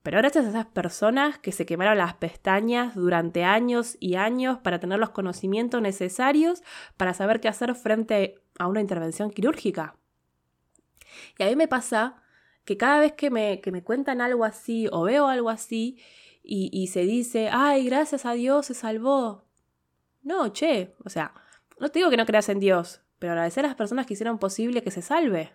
Pero 0.01 0.17
gracias 0.17 0.45
a 0.45 0.49
esas 0.49 0.65
personas 0.65 1.37
que 1.37 1.51
se 1.51 1.67
quemaron 1.67 1.99
las 1.99 2.15
pestañas 2.15 2.95
durante 2.95 3.43
años 3.43 3.97
y 3.99 4.15
años 4.15 4.57
para 4.57 4.79
tener 4.79 4.97
los 4.97 5.11
conocimientos 5.11 5.79
necesarios 5.79 6.63
para 6.97 7.13
saber 7.13 7.39
qué 7.39 7.49
hacer 7.49 7.75
frente 7.75 8.39
a 8.57 8.65
una 8.65 8.81
intervención 8.81 9.29
quirúrgica. 9.29 9.95
Y 11.37 11.43
a 11.43 11.47
mí 11.47 11.55
me 11.55 11.67
pasa 11.67 12.21
que 12.65 12.77
cada 12.77 12.99
vez 12.99 13.13
que 13.13 13.29
me, 13.29 13.61
que 13.61 13.71
me 13.71 13.83
cuentan 13.83 14.21
algo 14.21 14.45
así 14.45 14.87
o 14.91 15.03
veo 15.03 15.27
algo 15.27 15.49
así 15.49 15.99
y, 16.43 16.69
y 16.71 16.87
se 16.87 17.01
dice, 17.01 17.49
ay, 17.51 17.85
gracias 17.85 18.25
a 18.25 18.33
Dios 18.33 18.67
se 18.67 18.73
salvó. 18.73 19.45
No, 20.23 20.49
che, 20.49 20.95
o 21.03 21.09
sea, 21.09 21.33
no 21.79 21.89
te 21.89 21.99
digo 21.99 22.11
que 22.11 22.17
no 22.17 22.25
creas 22.25 22.49
en 22.49 22.59
Dios, 22.59 23.01
pero 23.19 23.33
agradecer 23.33 23.65
a 23.65 23.69
las 23.69 23.75
personas 23.75 24.05
que 24.05 24.13
hicieron 24.13 24.39
posible 24.39 24.83
que 24.83 24.91
se 24.91 25.01
salve. 25.01 25.53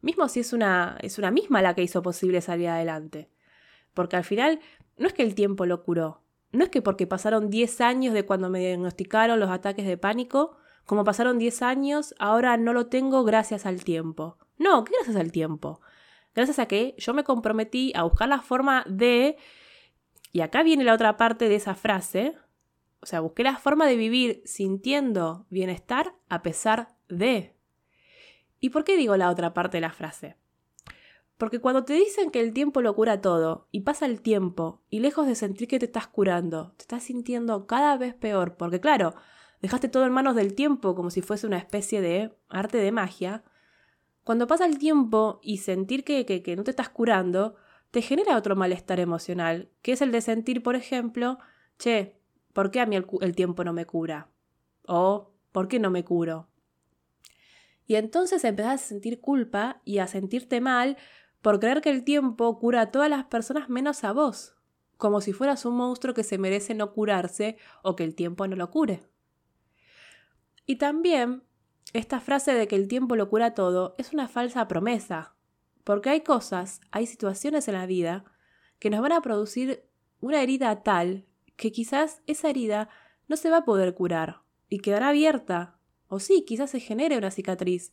Mismo 0.00 0.28
si 0.28 0.40
es 0.40 0.52
una, 0.52 0.96
es 1.00 1.18
una 1.18 1.30
misma 1.30 1.60
la 1.60 1.74
que 1.74 1.82
hizo 1.82 2.02
posible 2.02 2.40
salir 2.40 2.68
adelante. 2.68 3.30
Porque 3.92 4.16
al 4.16 4.24
final 4.24 4.60
no 4.96 5.06
es 5.06 5.12
que 5.12 5.22
el 5.22 5.34
tiempo 5.34 5.66
lo 5.66 5.82
curó. 5.82 6.22
No 6.52 6.64
es 6.64 6.70
que 6.70 6.82
porque 6.82 7.06
pasaron 7.06 7.50
10 7.50 7.80
años 7.80 8.14
de 8.14 8.24
cuando 8.24 8.48
me 8.48 8.60
diagnosticaron 8.60 9.38
los 9.38 9.50
ataques 9.50 9.86
de 9.86 9.98
pánico, 9.98 10.56
como 10.84 11.04
pasaron 11.04 11.38
10 11.38 11.62
años, 11.62 12.14
ahora 12.18 12.56
no 12.56 12.72
lo 12.72 12.86
tengo 12.86 13.24
gracias 13.24 13.66
al 13.66 13.84
tiempo. 13.84 14.38
No, 14.58 14.84
¿qué 14.84 14.92
gracias 14.94 15.16
al 15.16 15.32
tiempo? 15.32 15.80
Gracias 16.34 16.58
a 16.58 16.66
que 16.66 16.94
yo 16.98 17.14
me 17.14 17.24
comprometí 17.24 17.92
a 17.94 18.02
buscar 18.02 18.28
la 18.28 18.40
forma 18.40 18.84
de... 18.88 19.36
Y 20.32 20.42
acá 20.42 20.62
viene 20.62 20.84
la 20.84 20.94
otra 20.94 21.16
parte 21.16 21.48
de 21.48 21.56
esa 21.56 21.74
frase. 21.74 22.36
O 23.00 23.06
sea, 23.06 23.20
busqué 23.20 23.42
la 23.42 23.56
forma 23.56 23.86
de 23.86 23.96
vivir 23.96 24.42
sintiendo 24.44 25.46
bienestar 25.50 26.14
a 26.28 26.42
pesar 26.42 26.94
de. 27.08 27.56
¿Y 28.60 28.70
por 28.70 28.84
qué 28.84 28.96
digo 28.96 29.16
la 29.16 29.30
otra 29.30 29.54
parte 29.54 29.78
de 29.78 29.80
la 29.80 29.92
frase? 29.92 30.36
Porque 31.40 31.58
cuando 31.58 31.84
te 31.84 31.94
dicen 31.94 32.30
que 32.30 32.40
el 32.40 32.52
tiempo 32.52 32.82
lo 32.82 32.94
cura 32.94 33.22
todo, 33.22 33.66
y 33.70 33.80
pasa 33.80 34.04
el 34.04 34.20
tiempo, 34.20 34.82
y 34.90 35.00
lejos 35.00 35.26
de 35.26 35.34
sentir 35.34 35.68
que 35.68 35.78
te 35.78 35.86
estás 35.86 36.06
curando, 36.06 36.74
te 36.76 36.82
estás 36.82 37.04
sintiendo 37.04 37.66
cada 37.66 37.96
vez 37.96 38.14
peor, 38.14 38.56
porque 38.56 38.78
claro, 38.78 39.14
dejaste 39.60 39.88
todo 39.88 40.06
en 40.06 40.12
manos 40.12 40.36
del 40.36 40.54
tiempo 40.54 40.94
como 40.94 41.10
si 41.10 41.22
fuese 41.22 41.46
una 41.46 41.58
especie 41.58 42.00
de 42.00 42.34
arte 42.48 42.78
de 42.78 42.92
magia, 42.92 43.44
cuando 44.24 44.46
pasa 44.46 44.66
el 44.66 44.78
tiempo 44.78 45.40
y 45.42 45.58
sentir 45.58 46.04
que, 46.04 46.24
que, 46.24 46.56
no 46.56 46.64
te 46.64 46.70
estás 46.70 46.88
curando, 46.88 47.56
te 47.90 48.02
genera 48.02 48.36
otro 48.36 48.54
malestar 48.54 49.00
emocional, 49.00 49.70
que 49.82 49.92
es 49.92 50.02
el 50.02 50.12
de 50.12 50.20
sentir, 50.20 50.62
por 50.62 50.76
ejemplo, 50.76 51.38
che, 51.78 52.16
¿por 52.52 52.70
qué 52.70 52.80
a 52.80 52.86
mí 52.86 52.96
el, 52.96 53.06
el 53.22 53.34
tiempo 53.34 53.64
no 53.64 53.72
me 53.72 53.86
cura? 53.86 54.28
O 54.86 55.32
¿por 55.52 55.68
qué 55.68 55.78
no 55.78 55.90
me 55.90 56.04
curo? 56.04 56.48
Y 57.86 57.96
entonces 57.96 58.44
empezás 58.44 58.82
a 58.82 58.86
sentir 58.86 59.20
culpa 59.20 59.80
y 59.84 59.98
a 59.98 60.06
sentirte 60.06 60.60
mal 60.60 60.96
por 61.42 61.58
creer 61.58 61.80
que 61.80 61.90
el 61.90 62.04
tiempo 62.04 62.58
cura 62.58 62.82
a 62.82 62.90
todas 62.90 63.10
las 63.10 63.24
personas 63.24 63.68
menos 63.68 64.04
a 64.04 64.12
vos, 64.12 64.54
como 64.96 65.20
si 65.20 65.32
fueras 65.32 65.64
un 65.64 65.76
monstruo 65.76 66.14
que 66.14 66.22
se 66.22 66.38
merece 66.38 66.74
no 66.74 66.92
curarse 66.92 67.56
o 67.82 67.96
que 67.96 68.04
el 68.04 68.14
tiempo 68.14 68.46
no 68.46 68.54
lo 68.54 68.70
cure. 68.70 69.02
Y 70.70 70.76
también 70.76 71.42
esta 71.94 72.20
frase 72.20 72.54
de 72.54 72.68
que 72.68 72.76
el 72.76 72.86
tiempo 72.86 73.16
lo 73.16 73.28
cura 73.28 73.54
todo 73.54 73.96
es 73.98 74.12
una 74.12 74.28
falsa 74.28 74.68
promesa, 74.68 75.34
porque 75.82 76.10
hay 76.10 76.20
cosas, 76.20 76.80
hay 76.92 77.08
situaciones 77.08 77.66
en 77.66 77.74
la 77.74 77.86
vida 77.86 78.24
que 78.78 78.88
nos 78.88 79.00
van 79.00 79.10
a 79.10 79.20
producir 79.20 79.82
una 80.20 80.40
herida 80.40 80.84
tal 80.84 81.26
que 81.56 81.72
quizás 81.72 82.22
esa 82.28 82.50
herida 82.50 82.88
no 83.26 83.36
se 83.36 83.50
va 83.50 83.56
a 83.56 83.64
poder 83.64 83.94
curar 83.94 84.42
y 84.68 84.78
quedará 84.78 85.08
abierta, 85.08 85.80
o 86.06 86.20
sí, 86.20 86.44
quizás 86.46 86.70
se 86.70 86.78
genere 86.78 87.18
una 87.18 87.32
cicatriz, 87.32 87.92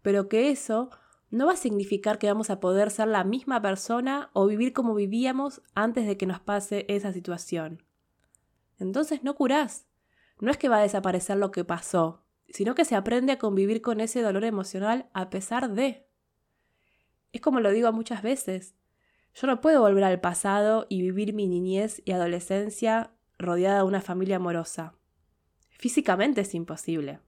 pero 0.00 0.30
que 0.30 0.48
eso 0.48 0.88
no 1.28 1.44
va 1.44 1.52
a 1.52 1.56
significar 1.56 2.18
que 2.18 2.28
vamos 2.28 2.48
a 2.48 2.58
poder 2.58 2.90
ser 2.90 3.08
la 3.08 3.24
misma 3.24 3.60
persona 3.60 4.30
o 4.32 4.46
vivir 4.46 4.72
como 4.72 4.94
vivíamos 4.94 5.60
antes 5.74 6.06
de 6.06 6.16
que 6.16 6.24
nos 6.24 6.40
pase 6.40 6.86
esa 6.88 7.12
situación. 7.12 7.82
Entonces 8.78 9.22
no 9.24 9.34
curás. 9.34 9.84
No 10.44 10.50
es 10.50 10.58
que 10.58 10.68
va 10.68 10.76
a 10.76 10.82
desaparecer 10.82 11.38
lo 11.38 11.50
que 11.50 11.64
pasó, 11.64 12.22
sino 12.50 12.74
que 12.74 12.84
se 12.84 12.96
aprende 12.96 13.32
a 13.32 13.38
convivir 13.38 13.80
con 13.80 13.98
ese 13.98 14.20
dolor 14.20 14.44
emocional 14.44 15.08
a 15.14 15.30
pesar 15.30 15.70
de. 15.70 16.06
Es 17.32 17.40
como 17.40 17.60
lo 17.60 17.70
digo 17.70 17.90
muchas 17.94 18.22
veces. 18.22 18.74
Yo 19.34 19.46
no 19.46 19.62
puedo 19.62 19.80
volver 19.80 20.04
al 20.04 20.20
pasado 20.20 20.84
y 20.90 21.00
vivir 21.00 21.32
mi 21.32 21.46
niñez 21.46 22.02
y 22.04 22.12
adolescencia 22.12 23.14
rodeada 23.38 23.78
de 23.78 23.84
una 23.84 24.02
familia 24.02 24.36
amorosa. 24.36 24.92
Físicamente 25.70 26.42
es 26.42 26.54
imposible. 26.54 27.20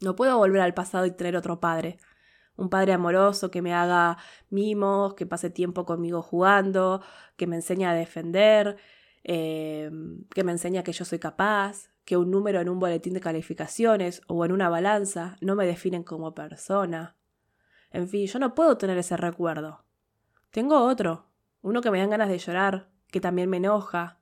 No 0.00 0.14
puedo 0.14 0.38
volver 0.38 0.60
al 0.60 0.74
pasado 0.74 1.06
y 1.06 1.10
tener 1.10 1.36
otro 1.36 1.58
padre, 1.58 1.98
un 2.54 2.70
padre 2.70 2.92
amoroso 2.92 3.50
que 3.50 3.62
me 3.62 3.74
haga 3.74 4.16
mimos, 4.48 5.14
que 5.14 5.26
pase 5.26 5.50
tiempo 5.50 5.84
conmigo 5.84 6.22
jugando, 6.22 7.02
que 7.36 7.48
me 7.48 7.56
enseñe 7.56 7.84
a 7.84 7.94
defender, 7.94 8.76
eh, 9.24 9.90
que 10.32 10.44
me 10.44 10.52
enseñe 10.52 10.84
que 10.84 10.92
yo 10.92 11.04
soy 11.04 11.18
capaz, 11.18 11.90
que 12.06 12.16
un 12.16 12.30
número 12.30 12.60
en 12.60 12.70
un 12.70 12.78
boletín 12.78 13.12
de 13.12 13.20
calificaciones 13.20 14.22
o 14.28 14.44
en 14.44 14.52
una 14.52 14.70
balanza 14.70 15.36
no 15.42 15.56
me 15.56 15.66
definen 15.66 16.04
como 16.04 16.34
persona. 16.34 17.16
En 17.90 18.08
fin, 18.08 18.26
yo 18.26 18.38
no 18.38 18.54
puedo 18.54 18.78
tener 18.78 18.96
ese 18.96 19.16
recuerdo. 19.18 19.84
Tengo 20.50 20.78
otro, 20.78 21.26
uno 21.60 21.82
que 21.82 21.90
me 21.90 21.98
dan 21.98 22.10
ganas 22.10 22.28
de 22.28 22.38
llorar, 22.38 22.88
que 23.08 23.20
también 23.20 23.50
me 23.50 23.58
enoja. 23.58 24.20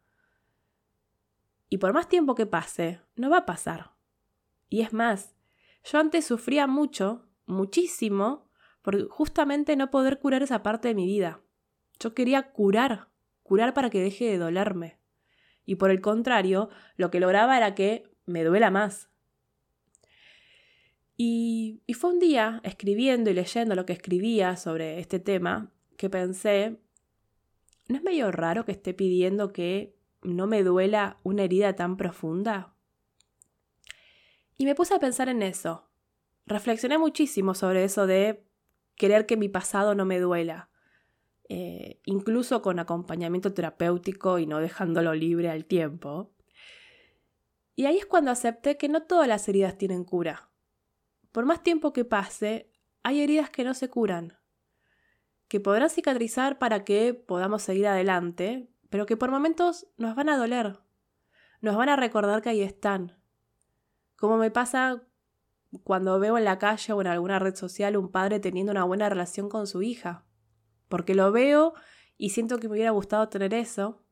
Y 1.69 1.79
por 1.79 1.93
más 1.93 2.09
tiempo 2.09 2.35
que 2.35 2.47
pase, 2.47 3.01
no 3.17 3.31
va 3.31 3.39
a 3.39 3.47
pasar. 3.47 3.93
Y 4.69 4.81
es 4.81 4.93
más, 4.93 5.37
yo 5.85 5.99
antes 5.99 6.25
sufría 6.25 6.67
mucho 6.67 7.29
muchísimo 7.47 8.49
por 8.83 9.09
justamente 9.09 9.77
no 9.77 9.91
poder 9.91 10.19
curar 10.19 10.43
esa 10.43 10.63
parte 10.63 10.89
de 10.89 10.95
mi 10.95 11.05
vida. 11.05 11.41
Yo 12.01 12.15
quería 12.15 12.53
curar, 12.53 13.09
curar 13.43 13.75
para 13.75 13.91
que 13.91 14.01
deje 14.01 14.25
de 14.25 14.39
dolerme. 14.39 14.99
Y 15.67 15.77
por 15.77 15.91
el 15.91 16.01
contrario, 16.01 16.69
lo 16.97 17.11
que 17.11 17.21
lograba 17.21 17.57
era 17.57 17.75
que 17.75 18.11
me 18.27 18.45
duela 18.45 18.71
más. 18.71 19.09
Y, 21.17 21.83
y 21.87 21.95
fue 21.95 22.11
un 22.11 22.19
día, 22.19 22.61
escribiendo 22.65 23.31
y 23.31 23.35
leyendo 23.35 23.75
lo 23.75 23.87
que 23.87 23.93
escribía 23.93 24.57
sobre 24.57 24.99
este 24.99 25.19
tema, 25.19 25.73
que 25.97 26.11
pensé, 26.11 26.81
¿no 27.89 27.97
es 27.97 28.03
medio 28.03 28.33
raro 28.33 28.65
que 28.65 28.73
esté 28.73 28.95
pidiendo 28.95 29.53
que 29.53 29.97
no 30.23 30.47
me 30.47 30.63
duela 30.63 31.19
una 31.23 31.45
herida 31.45 31.75
tan 31.75 31.97
profunda? 31.97 32.75
Y 34.57 34.67
me 34.67 34.75
puse 34.75 34.95
a 34.95 34.99
pensar 34.99 35.29
en 35.29 35.43
eso, 35.43 35.89
reflexioné 36.47 36.99
muchísimo 36.99 37.55
sobre 37.55 37.85
eso 37.85 38.07
de 38.07 38.45
querer 38.97 39.27
que 39.27 39.37
mi 39.37 39.49
pasado 39.49 39.95
no 39.95 40.05
me 40.05 40.21
duela, 40.21 40.71
eh, 41.49 42.01
incluso 42.05 42.63
con 42.63 42.79
acompañamiento 42.79 43.53
terapéutico 43.53 44.39
y 44.39 44.47
no 44.47 44.61
dejándolo 44.61 45.15
libre 45.15 45.51
al 45.51 45.67
tiempo. 45.67 46.33
Y 47.77 47.87
ahí 47.87 47.99
es 47.99 48.07
cuando 48.07 48.31
acepté 48.31 48.77
que 48.77 48.89
no 48.89 49.03
todas 49.03 49.29
las 49.29 49.49
heridas 49.49 49.77
tienen 49.77 50.05
cura. 50.05 50.49
Por 51.33 51.45
más 51.45 51.63
tiempo 51.63 51.93
que 51.93 52.05
pase, 52.05 52.71
hay 53.03 53.21
heridas 53.21 53.51
que 53.51 53.65
no 53.65 53.75
se 53.75 53.91
curan, 53.91 54.39
que 55.49 55.61
podrán 55.61 55.91
cicatrizar 55.91 56.59
para 56.59 56.85
que 56.85 57.13
podamos 57.15 57.63
seguir 57.63 57.89
adelante, 57.89 58.71
pero 58.89 59.07
que 59.07 59.17
por 59.17 59.31
momentos 59.31 59.87
nos 59.97 60.15
van 60.15 60.29
a 60.29 60.39
doler, 60.39 60.79
nos 61.61 61.77
van 61.77 61.89
a 61.89 61.97
recordar 61.97 62.41
que 62.41 62.51
ahí 62.51 62.63
están. 62.63 63.19
Como 64.17 64.37
me 64.39 64.51
pasa 64.51 65.03
cuando 65.83 66.19
veo 66.21 66.39
en 66.39 66.45
la 66.45 66.59
calle 66.59 66.93
o 66.93 67.01
en 67.01 67.09
alguna 67.09 67.39
red 67.39 67.57
social 67.57 67.97
un 67.97 68.11
padre 68.11 68.39
teniendo 68.39 68.71
una 68.71 68.85
buena 68.85 69.09
relación 69.09 69.49
con 69.49 69.67
su 69.67 69.83
hija. 69.83 70.25
Porque 70.89 71.15
lo 71.15 71.33
veo 71.33 71.75
y 72.17 72.31
siento 72.31 72.59
que 72.59 72.69
me 72.69 72.75
hubiera 72.75 72.91
gustado 72.91 73.29
tener 73.29 73.55
eso, 73.55 74.03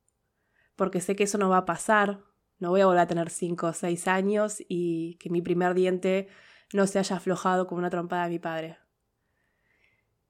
porque 0.77 1.01
sé 1.01 1.17
que 1.17 1.25
eso 1.25 1.39
no 1.39 1.49
va 1.49 1.59
a 1.59 1.65
pasar, 1.65 2.25
no 2.59 2.71
voy 2.71 2.81
a 2.81 2.87
volver 2.87 3.01
a 3.01 3.07
tener 3.07 3.31
5 3.31 3.67
o 3.67 3.73
6 3.73 4.09
años 4.09 4.63
y 4.69 5.17
que 5.17 5.31
mi 5.31 5.43
primer 5.43 5.75
diente 5.75 6.29
no 6.73 6.87
se 6.87 6.99
haya 6.99 7.17
aflojado 7.17 7.67
como 7.67 7.81
una 7.81 7.91
trompada 7.91 8.25
de 8.25 8.31
mi 8.31 8.39
padre. 8.39 8.79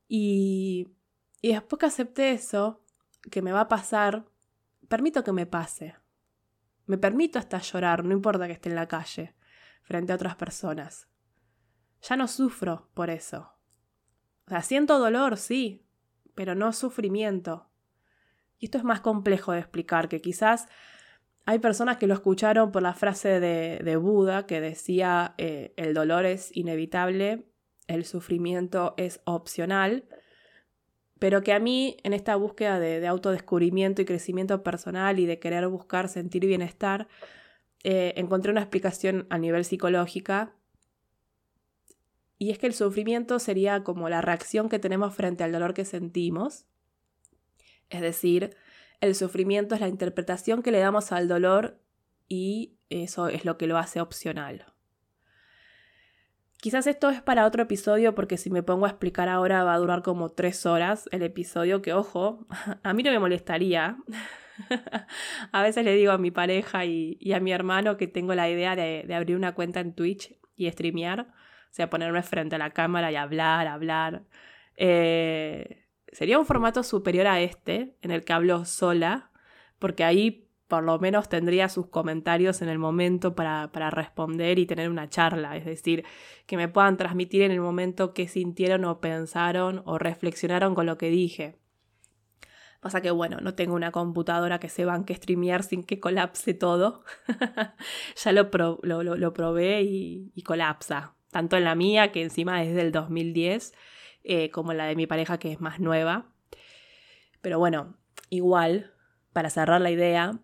Y, 0.09 0.97
y 1.41 1.53
después 1.53 1.79
que 1.79 1.87
acepté 1.87 2.33
eso, 2.33 2.85
que 3.31 3.43
me 3.43 3.53
va 3.53 3.63
a 3.63 3.69
pasar, 3.69 4.27
permito 4.89 5.25
que 5.25 5.33
me 5.33 5.47
pase. 5.47 5.95
Me 6.87 6.99
permito 6.99 7.39
hasta 7.39 7.59
llorar, 7.59 8.05
no 8.05 8.13
importa 8.13 8.47
que 8.47 8.53
esté 8.53 8.69
en 8.69 8.75
la 8.75 8.89
calle, 8.89 9.35
frente 9.83 10.13
a 10.13 10.17
otras 10.17 10.37
personas. 10.37 11.09
Ya 12.03 12.17
no 12.17 12.27
sufro 12.29 12.91
por 12.95 13.11
eso. 13.11 13.53
O 14.47 14.51
sea, 14.51 14.63
siento 14.63 14.99
dolor, 14.99 15.37
sí, 15.37 15.82
pero 16.35 16.55
no 16.55 16.73
sufrimiento. 16.73 17.69
Y 18.59 18.67
esto 18.67 18.79
es 18.79 18.85
más 18.85 19.01
complejo 19.01 19.53
de 19.53 19.59
explicar, 19.59 20.09
que 20.09 20.21
quizás 20.21 20.69
hay 21.45 21.59
personas 21.59 21.97
que 21.97 22.07
lo 22.07 22.15
escucharon 22.15 22.71
por 22.71 22.83
la 22.83 22.95
frase 22.95 23.41
de, 23.41 23.81
de 23.83 23.97
Buda 23.97 24.47
que 24.47 24.61
decía 24.61 25.35
eh, 25.39 25.73
el 25.77 25.95
dolor 25.95 26.25
es 26.25 26.57
inevitable, 26.57 27.47
el 27.89 28.05
sufrimiento 28.05 28.95
es 28.97 29.21
opcional, 29.25 30.05
pero 31.19 31.43
que 31.43 31.53
a 31.53 31.61
mí 31.61 31.97
en 32.03 32.15
esta 32.15 32.37
búsqueda 32.37 32.81
de, 32.81 33.07
autodescubrimiento 33.07 34.03
y 34.03 34.05
crecimiento 34.05 34.63
personal 34.63 35.19
y 35.19 35.27
de 35.27 35.39
querer 35.39 35.69
buscar 35.69 36.09
sentir 36.09 36.47
bienestar, 36.47 37.09
eh, 37.85 38.15
encontré 38.17 38.51
una 38.51 38.61
explicación 38.61 39.27
a 39.31 39.39
nivel 39.39 39.65
psicológica 39.65 40.55
y 42.43 42.51
es 42.51 42.59
que 42.59 42.67
el 42.67 42.75
sufrimiento 42.75 43.39
sería 43.39 43.85
como 43.85 44.09
la 44.09 44.21
reacción 44.21 44.69
que 44.69 44.81
tenemos 44.81 45.15
frente 45.15 45.45
al 45.45 45.53
dolor 45.53 45.75
que 45.75 45.85
sentimos. 45.85 46.67
Es 47.89 48.01
decir, 48.01 48.57
el 49.01 49.15
sufrimiento 49.15 49.77
es 49.77 49.81
la 49.81 49.87
interpretación 49.87 50.61
que 50.61 50.73
le 50.73 50.81
damos 50.81 51.13
al 51.13 51.29
dolor 51.29 51.79
y 52.27 52.75
eso 52.91 53.29
es 53.29 53.45
lo 53.45 53.59
que 53.59 53.69
lo 53.69 53.79
hace 53.79 54.01
opcional. 54.01 54.67
Quizás 56.57 56.89
esto 56.89 57.11
es 57.11 57.23
para 57.23 57.47
otro 57.47 57.63
episodio 57.63 58.13
porque 58.17 58.37
si 58.37 58.51
me 58.51 58.65
pongo 58.65 58.87
a 58.87 58.89
explicar 58.89 59.29
ahora 59.29 59.63
va 59.63 59.75
a 59.75 59.79
durar 59.79 60.03
como 60.03 60.31
tres 60.31 60.67
horas 60.67 61.09
el 61.13 61.23
episodio 61.23 61.81
que, 61.81 61.93
ojo, 61.93 62.49
a 62.83 62.93
mí 62.93 63.05
no 63.05 63.13
me 63.13 63.21
molestaría. 63.21 63.99
a 65.53 65.63
veces 65.63 65.85
le 65.85 65.95
digo 65.95 66.11
a 66.11 66.19
mi 66.19 66.33
pareja 66.33 66.87
y, 66.87 67.33
a 67.33 67.39
mi 67.39 67.53
hermano 67.53 67.97
que 67.97 68.09
tengo 68.09 68.35
la 68.35 68.51
idea 68.51 68.75
de, 68.75 69.05
de 69.07 69.15
abrir 69.15 69.37
una 69.37 69.55
cuenta 69.55 69.79
en 69.79 69.95
Twitch 69.95 70.37
y 70.57 70.69
streamear 70.69 71.33
o 71.73 71.75
sea, 71.75 71.89
ponerme 71.89 72.23
frente 72.23 72.57
a 72.57 72.59
la 72.59 72.71
cámara 72.71 73.11
y 73.11 73.17
hablar, 73.17 73.67
hablar. 73.67 74.25
Eh, 74.77 75.87
sería 76.13 76.39
un 76.39 76.45
formato 76.45 76.83
superior 76.83 77.27
a 77.27 77.41
este, 77.41 77.97
en 78.03 78.11
el 78.11 78.27
que 78.27 78.35
hablo 78.35 78.67
sola, 78.67 79.31
porque 79.79 80.05
ahí 80.05 80.51
por 80.69 80.85
lo 80.85 80.99
menos 80.99 81.31
tendría 81.31 81.71
sus 81.71 81.87
comentarios 81.87 82.61
en 82.61 82.69
el 82.69 82.79
momento 82.79 83.35
para, 83.35 83.73
para, 83.73 83.89
responder 83.89 84.59
y 84.59 84.67
tener 84.67 84.91
una 84.91 85.09
charla, 85.09 85.57
es 85.57 85.65
decir, 85.65 86.05
que 86.45 86.59
me 86.59 86.69
puedan 86.69 86.99
transmitir 86.99 87.41
en 87.41 87.53
el 87.53 87.61
momento 87.61 88.13
qué 88.13 88.29
sintieron 88.29 88.85
o 88.85 89.01
pensaron 89.01 89.81
o 89.87 89.99
reflexionaron 89.99 90.75
con 90.75 90.85
lo 90.85 90.99
que 90.99 91.09
dije. 91.09 91.57
Pasa 92.81 93.01
que, 93.01 93.11
bueno, 93.11 93.39
no 93.41 93.55
tengo 93.55 93.75
una 93.75 93.93
computadora 93.93 94.61
que 94.61 94.69
se 94.69 94.85
banque 94.85 95.15
streamear 95.15 95.63
sin 95.63 95.85
que 95.85 96.01
colapse 96.01 96.53
todo. 96.53 97.03
ya 98.17 98.33
lo, 98.33 98.51
lo, 98.83 99.33
probé 99.33 99.83
y 99.83 100.43
colapsa 100.45 101.15
tanto 101.33 101.57
en 101.57 101.65
la 101.65 101.75
mía, 101.75 102.13
que 102.13 102.23
encima 102.23 102.63
es 102.63 102.75
del 102.75 102.93
2010, 102.93 103.73
eh, 104.23 104.51
como 104.51 104.71
en 104.71 104.79
la 104.79 104.87
de 104.87 104.95
mi 104.95 105.07
pareja, 105.09 105.39
que 105.39 105.51
es 105.51 105.61
más 105.61 105.81
nueva. 105.81 106.31
Pero 107.41 107.59
bueno, 107.59 107.97
igual, 108.29 108.93
para 109.33 109.51
cerrar 109.51 109.81
la 109.81 109.91
idea, 109.91 110.39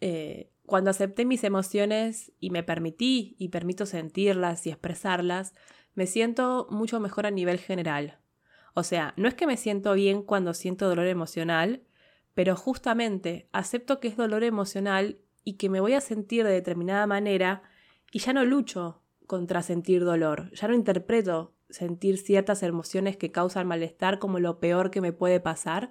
eh, 0.00 0.52
cuando 0.64 0.90
acepté 0.90 1.24
mis 1.24 1.42
emociones 1.44 2.32
y 2.38 2.50
me 2.50 2.62
permití 2.62 3.34
y 3.38 3.48
permito 3.48 3.84
sentirlas 3.84 4.64
y 4.66 4.70
expresarlas, 4.70 5.54
me 5.94 6.06
siento 6.06 6.68
mucho 6.70 7.00
mejor 7.00 7.26
a 7.26 7.32
nivel 7.32 7.58
general. 7.58 8.20
O 8.74 8.84
sea, 8.84 9.12
no 9.16 9.26
es 9.26 9.34
que 9.34 9.48
me 9.48 9.56
siento 9.56 9.92
bien 9.94 10.22
cuando 10.22 10.54
siento 10.54 10.88
dolor 10.88 11.08
emocional, 11.08 11.82
pero 12.34 12.54
justamente 12.54 13.48
acepto 13.50 13.98
que 13.98 14.06
es 14.06 14.16
dolor 14.16 14.44
emocional 14.44 15.18
y 15.42 15.54
que 15.54 15.68
me 15.68 15.80
voy 15.80 15.94
a 15.94 16.00
sentir 16.00 16.44
de 16.44 16.52
determinada 16.52 17.08
manera 17.08 17.62
y 18.12 18.20
ya 18.20 18.32
no 18.32 18.44
lucho 18.44 19.02
contra 19.26 19.62
sentir 19.62 20.04
dolor. 20.04 20.50
Ya 20.52 20.68
no 20.68 20.74
interpreto 20.74 21.54
sentir 21.68 22.18
ciertas 22.18 22.62
emociones 22.62 23.16
que 23.16 23.32
causan 23.32 23.66
malestar 23.66 24.18
como 24.18 24.38
lo 24.38 24.60
peor 24.60 24.90
que 24.90 25.00
me 25.00 25.12
puede 25.12 25.40
pasar 25.40 25.90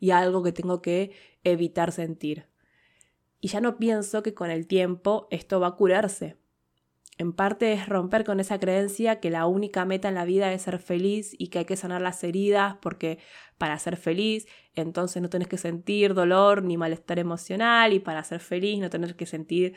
y 0.00 0.10
algo 0.10 0.42
que 0.42 0.52
tengo 0.52 0.82
que 0.82 1.12
evitar 1.44 1.92
sentir. 1.92 2.46
Y 3.40 3.48
ya 3.48 3.60
no 3.60 3.76
pienso 3.78 4.22
que 4.22 4.34
con 4.34 4.50
el 4.50 4.66
tiempo 4.66 5.28
esto 5.30 5.60
va 5.60 5.68
a 5.68 5.76
curarse. 5.76 6.36
En 7.18 7.32
parte 7.32 7.72
es 7.72 7.88
romper 7.88 8.24
con 8.24 8.40
esa 8.40 8.58
creencia 8.58 9.20
que 9.20 9.30
la 9.30 9.46
única 9.46 9.84
meta 9.84 10.08
en 10.08 10.14
la 10.14 10.24
vida 10.24 10.52
es 10.52 10.62
ser 10.62 10.78
feliz 10.78 11.34
y 11.38 11.48
que 11.48 11.60
hay 11.60 11.64
que 11.66 11.76
sanar 11.76 12.00
las 12.00 12.24
heridas 12.24 12.76
porque 12.80 13.18
para 13.58 13.78
ser 13.78 13.96
feliz 13.96 14.48
entonces 14.74 15.22
no 15.22 15.28
tienes 15.28 15.46
que 15.46 15.58
sentir 15.58 16.14
dolor 16.14 16.64
ni 16.64 16.78
malestar 16.78 17.18
emocional 17.18 17.92
y 17.92 18.00
para 18.00 18.24
ser 18.24 18.40
feliz 18.40 18.80
no 18.80 18.88
tienes 18.90 19.14
que 19.14 19.26
sentir 19.26 19.74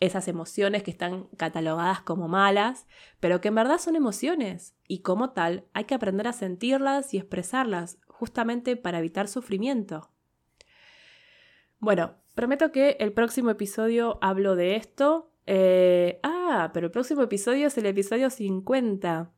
esas 0.00 0.28
emociones 0.28 0.82
que 0.82 0.90
están 0.90 1.24
catalogadas 1.36 2.00
como 2.00 2.26
malas, 2.26 2.86
pero 3.20 3.40
que 3.40 3.48
en 3.48 3.54
verdad 3.54 3.78
son 3.78 3.96
emociones 3.96 4.74
y 4.88 5.00
como 5.00 5.30
tal 5.30 5.66
hay 5.74 5.84
que 5.84 5.94
aprender 5.94 6.26
a 6.26 6.32
sentirlas 6.32 7.14
y 7.14 7.18
expresarlas 7.18 7.98
justamente 8.06 8.76
para 8.76 8.98
evitar 8.98 9.28
sufrimiento. 9.28 10.10
Bueno, 11.78 12.16
prometo 12.34 12.72
que 12.72 12.96
el 13.00 13.12
próximo 13.12 13.50
episodio 13.50 14.18
hablo 14.20 14.56
de 14.56 14.76
esto. 14.76 15.32
Eh, 15.46 16.20
ah, 16.22 16.70
pero 16.74 16.86
el 16.86 16.92
próximo 16.92 17.22
episodio 17.22 17.66
es 17.66 17.78
el 17.78 17.86
episodio 17.86 18.30
50. 18.30 19.32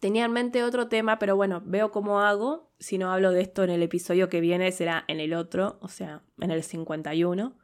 Tenía 0.00 0.24
en 0.26 0.32
mente 0.32 0.64
otro 0.64 0.88
tema, 0.88 1.18
pero 1.18 1.36
bueno, 1.36 1.62
veo 1.64 1.90
cómo 1.90 2.20
hago. 2.20 2.72
Si 2.78 2.98
no 2.98 3.10
hablo 3.12 3.30
de 3.30 3.40
esto 3.40 3.62
en 3.62 3.70
el 3.70 3.82
episodio 3.82 4.28
que 4.28 4.40
viene, 4.40 4.70
será 4.72 5.04
en 5.08 5.20
el 5.20 5.32
otro, 5.32 5.78
o 5.80 5.88
sea, 5.88 6.22
en 6.40 6.50
el 6.50 6.62
51. 6.62 7.56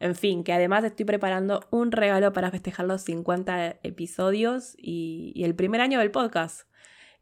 En 0.00 0.14
fin, 0.14 0.44
que 0.44 0.52
además 0.52 0.84
estoy 0.84 1.04
preparando 1.04 1.66
un 1.70 1.90
regalo 1.90 2.32
para 2.32 2.50
festejar 2.50 2.86
los 2.86 3.02
50 3.02 3.80
episodios 3.82 4.74
y, 4.78 5.32
el 5.44 5.54
primer 5.54 5.80
año 5.80 5.98
del 5.98 6.10
podcast. 6.10 6.68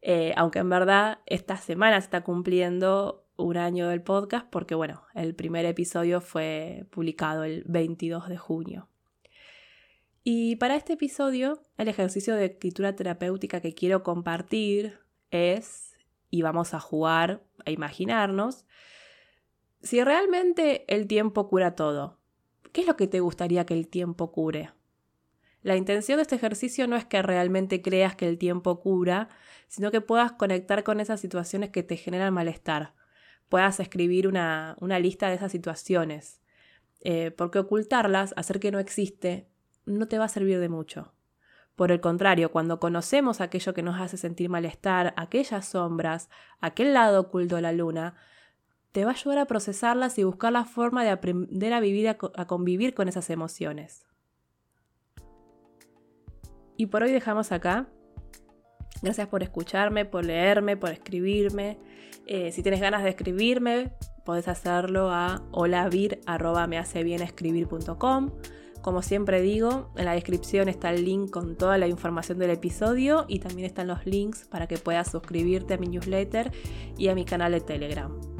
Eh, 0.02 0.34
aunque 0.36 0.58
en 0.58 0.68
verdad 0.68 1.20
esta 1.26 1.56
semana 1.56 2.00
se 2.00 2.04
está 2.04 2.22
cumpliendo 2.22 3.26
un 3.36 3.56
año 3.56 3.88
del 3.88 4.02
podcast 4.02 4.46
porque 4.50 4.74
bueno, 4.74 5.02
el 5.14 5.34
primer 5.34 5.64
episodio 5.64 6.20
fue 6.20 6.86
publicado 6.90 7.44
el 7.44 7.64
22 7.66 8.28
de 8.28 8.36
junio. 8.36 8.88
Y 10.22 10.56
para 10.56 10.74
este 10.74 10.94
episodio, 10.94 11.62
el 11.78 11.88
ejercicio 11.88 12.34
de 12.34 12.46
escritura 12.46 12.96
terapéutica 12.96 13.60
que 13.60 13.74
quiero 13.74 14.02
compartir 14.02 14.98
es, 15.30 15.96
y 16.30 16.42
vamos 16.42 16.74
a 16.74 16.80
jugar 16.80 17.44
a 17.64 17.70
imaginarnos, 17.70 18.66
si 19.82 20.02
realmente 20.02 20.84
el 20.92 21.06
tiempo 21.06 21.48
cura 21.48 21.76
todo. 21.76 22.18
¿Qué 22.72 22.82
es 22.82 22.86
lo 22.86 22.96
que 22.96 23.06
te 23.06 23.20
gustaría 23.20 23.66
que 23.66 23.74
el 23.74 23.88
tiempo 23.88 24.32
cure? 24.32 24.70
La 25.62 25.76
intención 25.76 26.18
de 26.18 26.22
este 26.22 26.36
ejercicio 26.36 26.86
no 26.86 26.94
es 26.94 27.04
que 27.04 27.22
realmente 27.22 27.82
creas 27.82 28.14
que 28.14 28.28
el 28.28 28.38
tiempo 28.38 28.78
cura, 28.78 29.28
sino 29.66 29.90
que 29.90 30.00
puedas 30.00 30.32
conectar 30.32 30.84
con 30.84 31.00
esas 31.00 31.20
situaciones 31.20 31.70
que 31.70 31.82
te 31.82 31.96
generan 31.96 32.32
malestar. 32.32 32.94
Puedas 33.48 33.80
escribir 33.80 34.28
una, 34.28 34.76
lista 35.00 35.28
de 35.28 35.34
esas 35.34 35.50
situaciones. 35.50 36.40
Eh, 37.00 37.32
porque 37.32 37.58
ocultarlas, 37.58 38.32
hacer 38.36 38.60
que 38.60 38.70
no 38.70 38.78
existe, 38.78 39.48
no 39.86 40.06
te 40.06 40.18
va 40.18 40.26
a 40.26 40.28
servir 40.28 40.60
de 40.60 40.68
mucho. 40.68 41.14
Por 41.74 41.92
el 41.92 42.00
contrario, 42.00 42.50
cuando 42.52 42.80
conocemos 42.80 43.40
aquello 43.40 43.74
que 43.74 43.82
nos 43.82 44.00
hace 44.00 44.16
sentir 44.16 44.48
malestar, 44.48 45.14
aquellas 45.16 45.66
sombras, 45.66 46.30
aquel 46.60 46.94
lado 46.94 47.20
oculto 47.20 47.56
de 47.56 47.62
la 47.62 47.72
luna, 47.72 48.14
te 48.96 49.04
va 49.04 49.10
a 49.10 49.14
ayudar 49.14 49.38
a 49.40 49.44
procesarlas 49.44 50.18
y 50.18 50.24
buscar 50.24 50.54
la 50.54 50.64
forma 50.64 51.04
de 51.04 51.10
aprender 51.10 51.74
a 51.74 51.80
vivir, 51.80 52.08
a, 52.08 52.16
convivir 52.46 52.94
con 52.94 53.08
esas 53.08 53.28
emociones. 53.28 54.06
Y 56.78 56.86
por 56.86 57.02
hoy 57.02 57.12
dejamos 57.12 57.52
acá. 57.52 57.90
Gracias 59.02 59.28
por 59.28 59.42
escucharme, 59.42 60.06
por 60.06 60.24
leerme, 60.24 60.78
por 60.78 60.92
escribirme. 60.92 61.78
Eh, 62.26 62.52
si 62.52 62.62
tienes 62.62 62.80
ganas 62.80 63.02
de 63.02 63.10
escribirme, 63.10 63.92
podés 64.24 64.48
hacerlo 64.48 65.10
a 65.10 65.42
holavir.mehacebienscribir.com. 65.52 68.30
Como 68.80 69.02
siempre 69.02 69.42
digo, 69.42 69.92
en 69.96 70.06
la 70.06 70.14
descripción 70.14 70.70
está 70.70 70.88
el 70.88 71.04
link 71.04 71.30
con 71.30 71.56
toda 71.56 71.76
la 71.76 71.86
información 71.86 72.38
del 72.38 72.48
episodio 72.48 73.26
y 73.28 73.40
también 73.40 73.66
están 73.66 73.88
los 73.88 74.06
links 74.06 74.46
para 74.46 74.66
que 74.66 74.78
puedas 74.78 75.10
suscribirte 75.10 75.74
a 75.74 75.76
mi 75.76 75.88
newsletter 75.88 76.50
y 76.96 77.08
a 77.08 77.14
mi 77.14 77.26
canal 77.26 77.52
de 77.52 77.60
Telegram. 77.60 78.35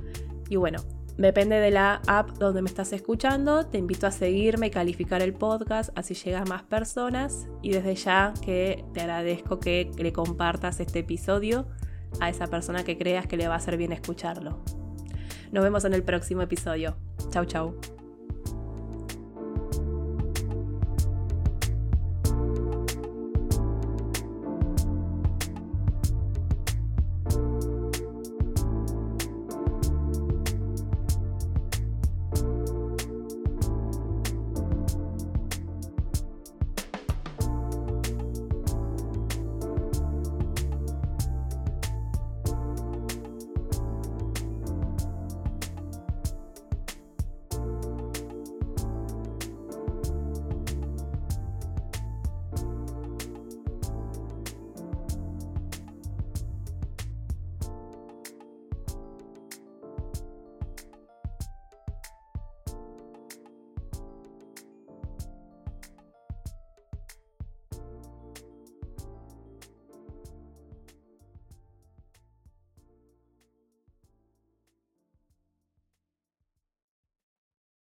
Y 0.49 0.57
bueno, 0.57 0.79
depende 1.17 1.57
de 1.57 1.71
la 1.71 2.03
app 2.07 2.31
donde 2.39 2.63
me 2.63 2.69
estás 2.69 2.93
escuchando, 2.93 3.67
te 3.67 3.79
invito 3.79 4.07
a 4.07 4.11
seguirme 4.11 4.69
y 4.69 4.71
calificar 4.71 5.23
el 5.23 5.33
podcast, 5.33 5.91
así 5.97 6.15
llega 6.15 6.41
a 6.41 6.45
más 6.45 6.63
personas. 6.63 7.49
Y 7.63 7.71
desde 7.71 7.95
ya 7.95 8.35
que 8.43 8.85
te 8.95 9.01
agradezco 9.01 9.59
que 9.59 9.91
le 9.97 10.13
compartas 10.13 10.81
este 10.81 11.01
episodio 11.01 11.67
a 12.21 12.29
esa 12.29 12.47
persona 12.47 12.85
que 12.85 12.97
creas 12.97 13.27
que 13.27 13.37
le 13.37 13.49
va 13.49 13.55
a 13.55 13.59
hacer 13.59 13.77
bien 13.77 13.93
escucharlo. 13.93 14.63
Nos 15.53 15.63
vemos 15.63 15.85
en 15.85 15.95
el 15.95 16.03
próximo 16.03 16.43
episodio. 16.43 16.97
Chau, 17.31 17.45
chau. 17.45 17.96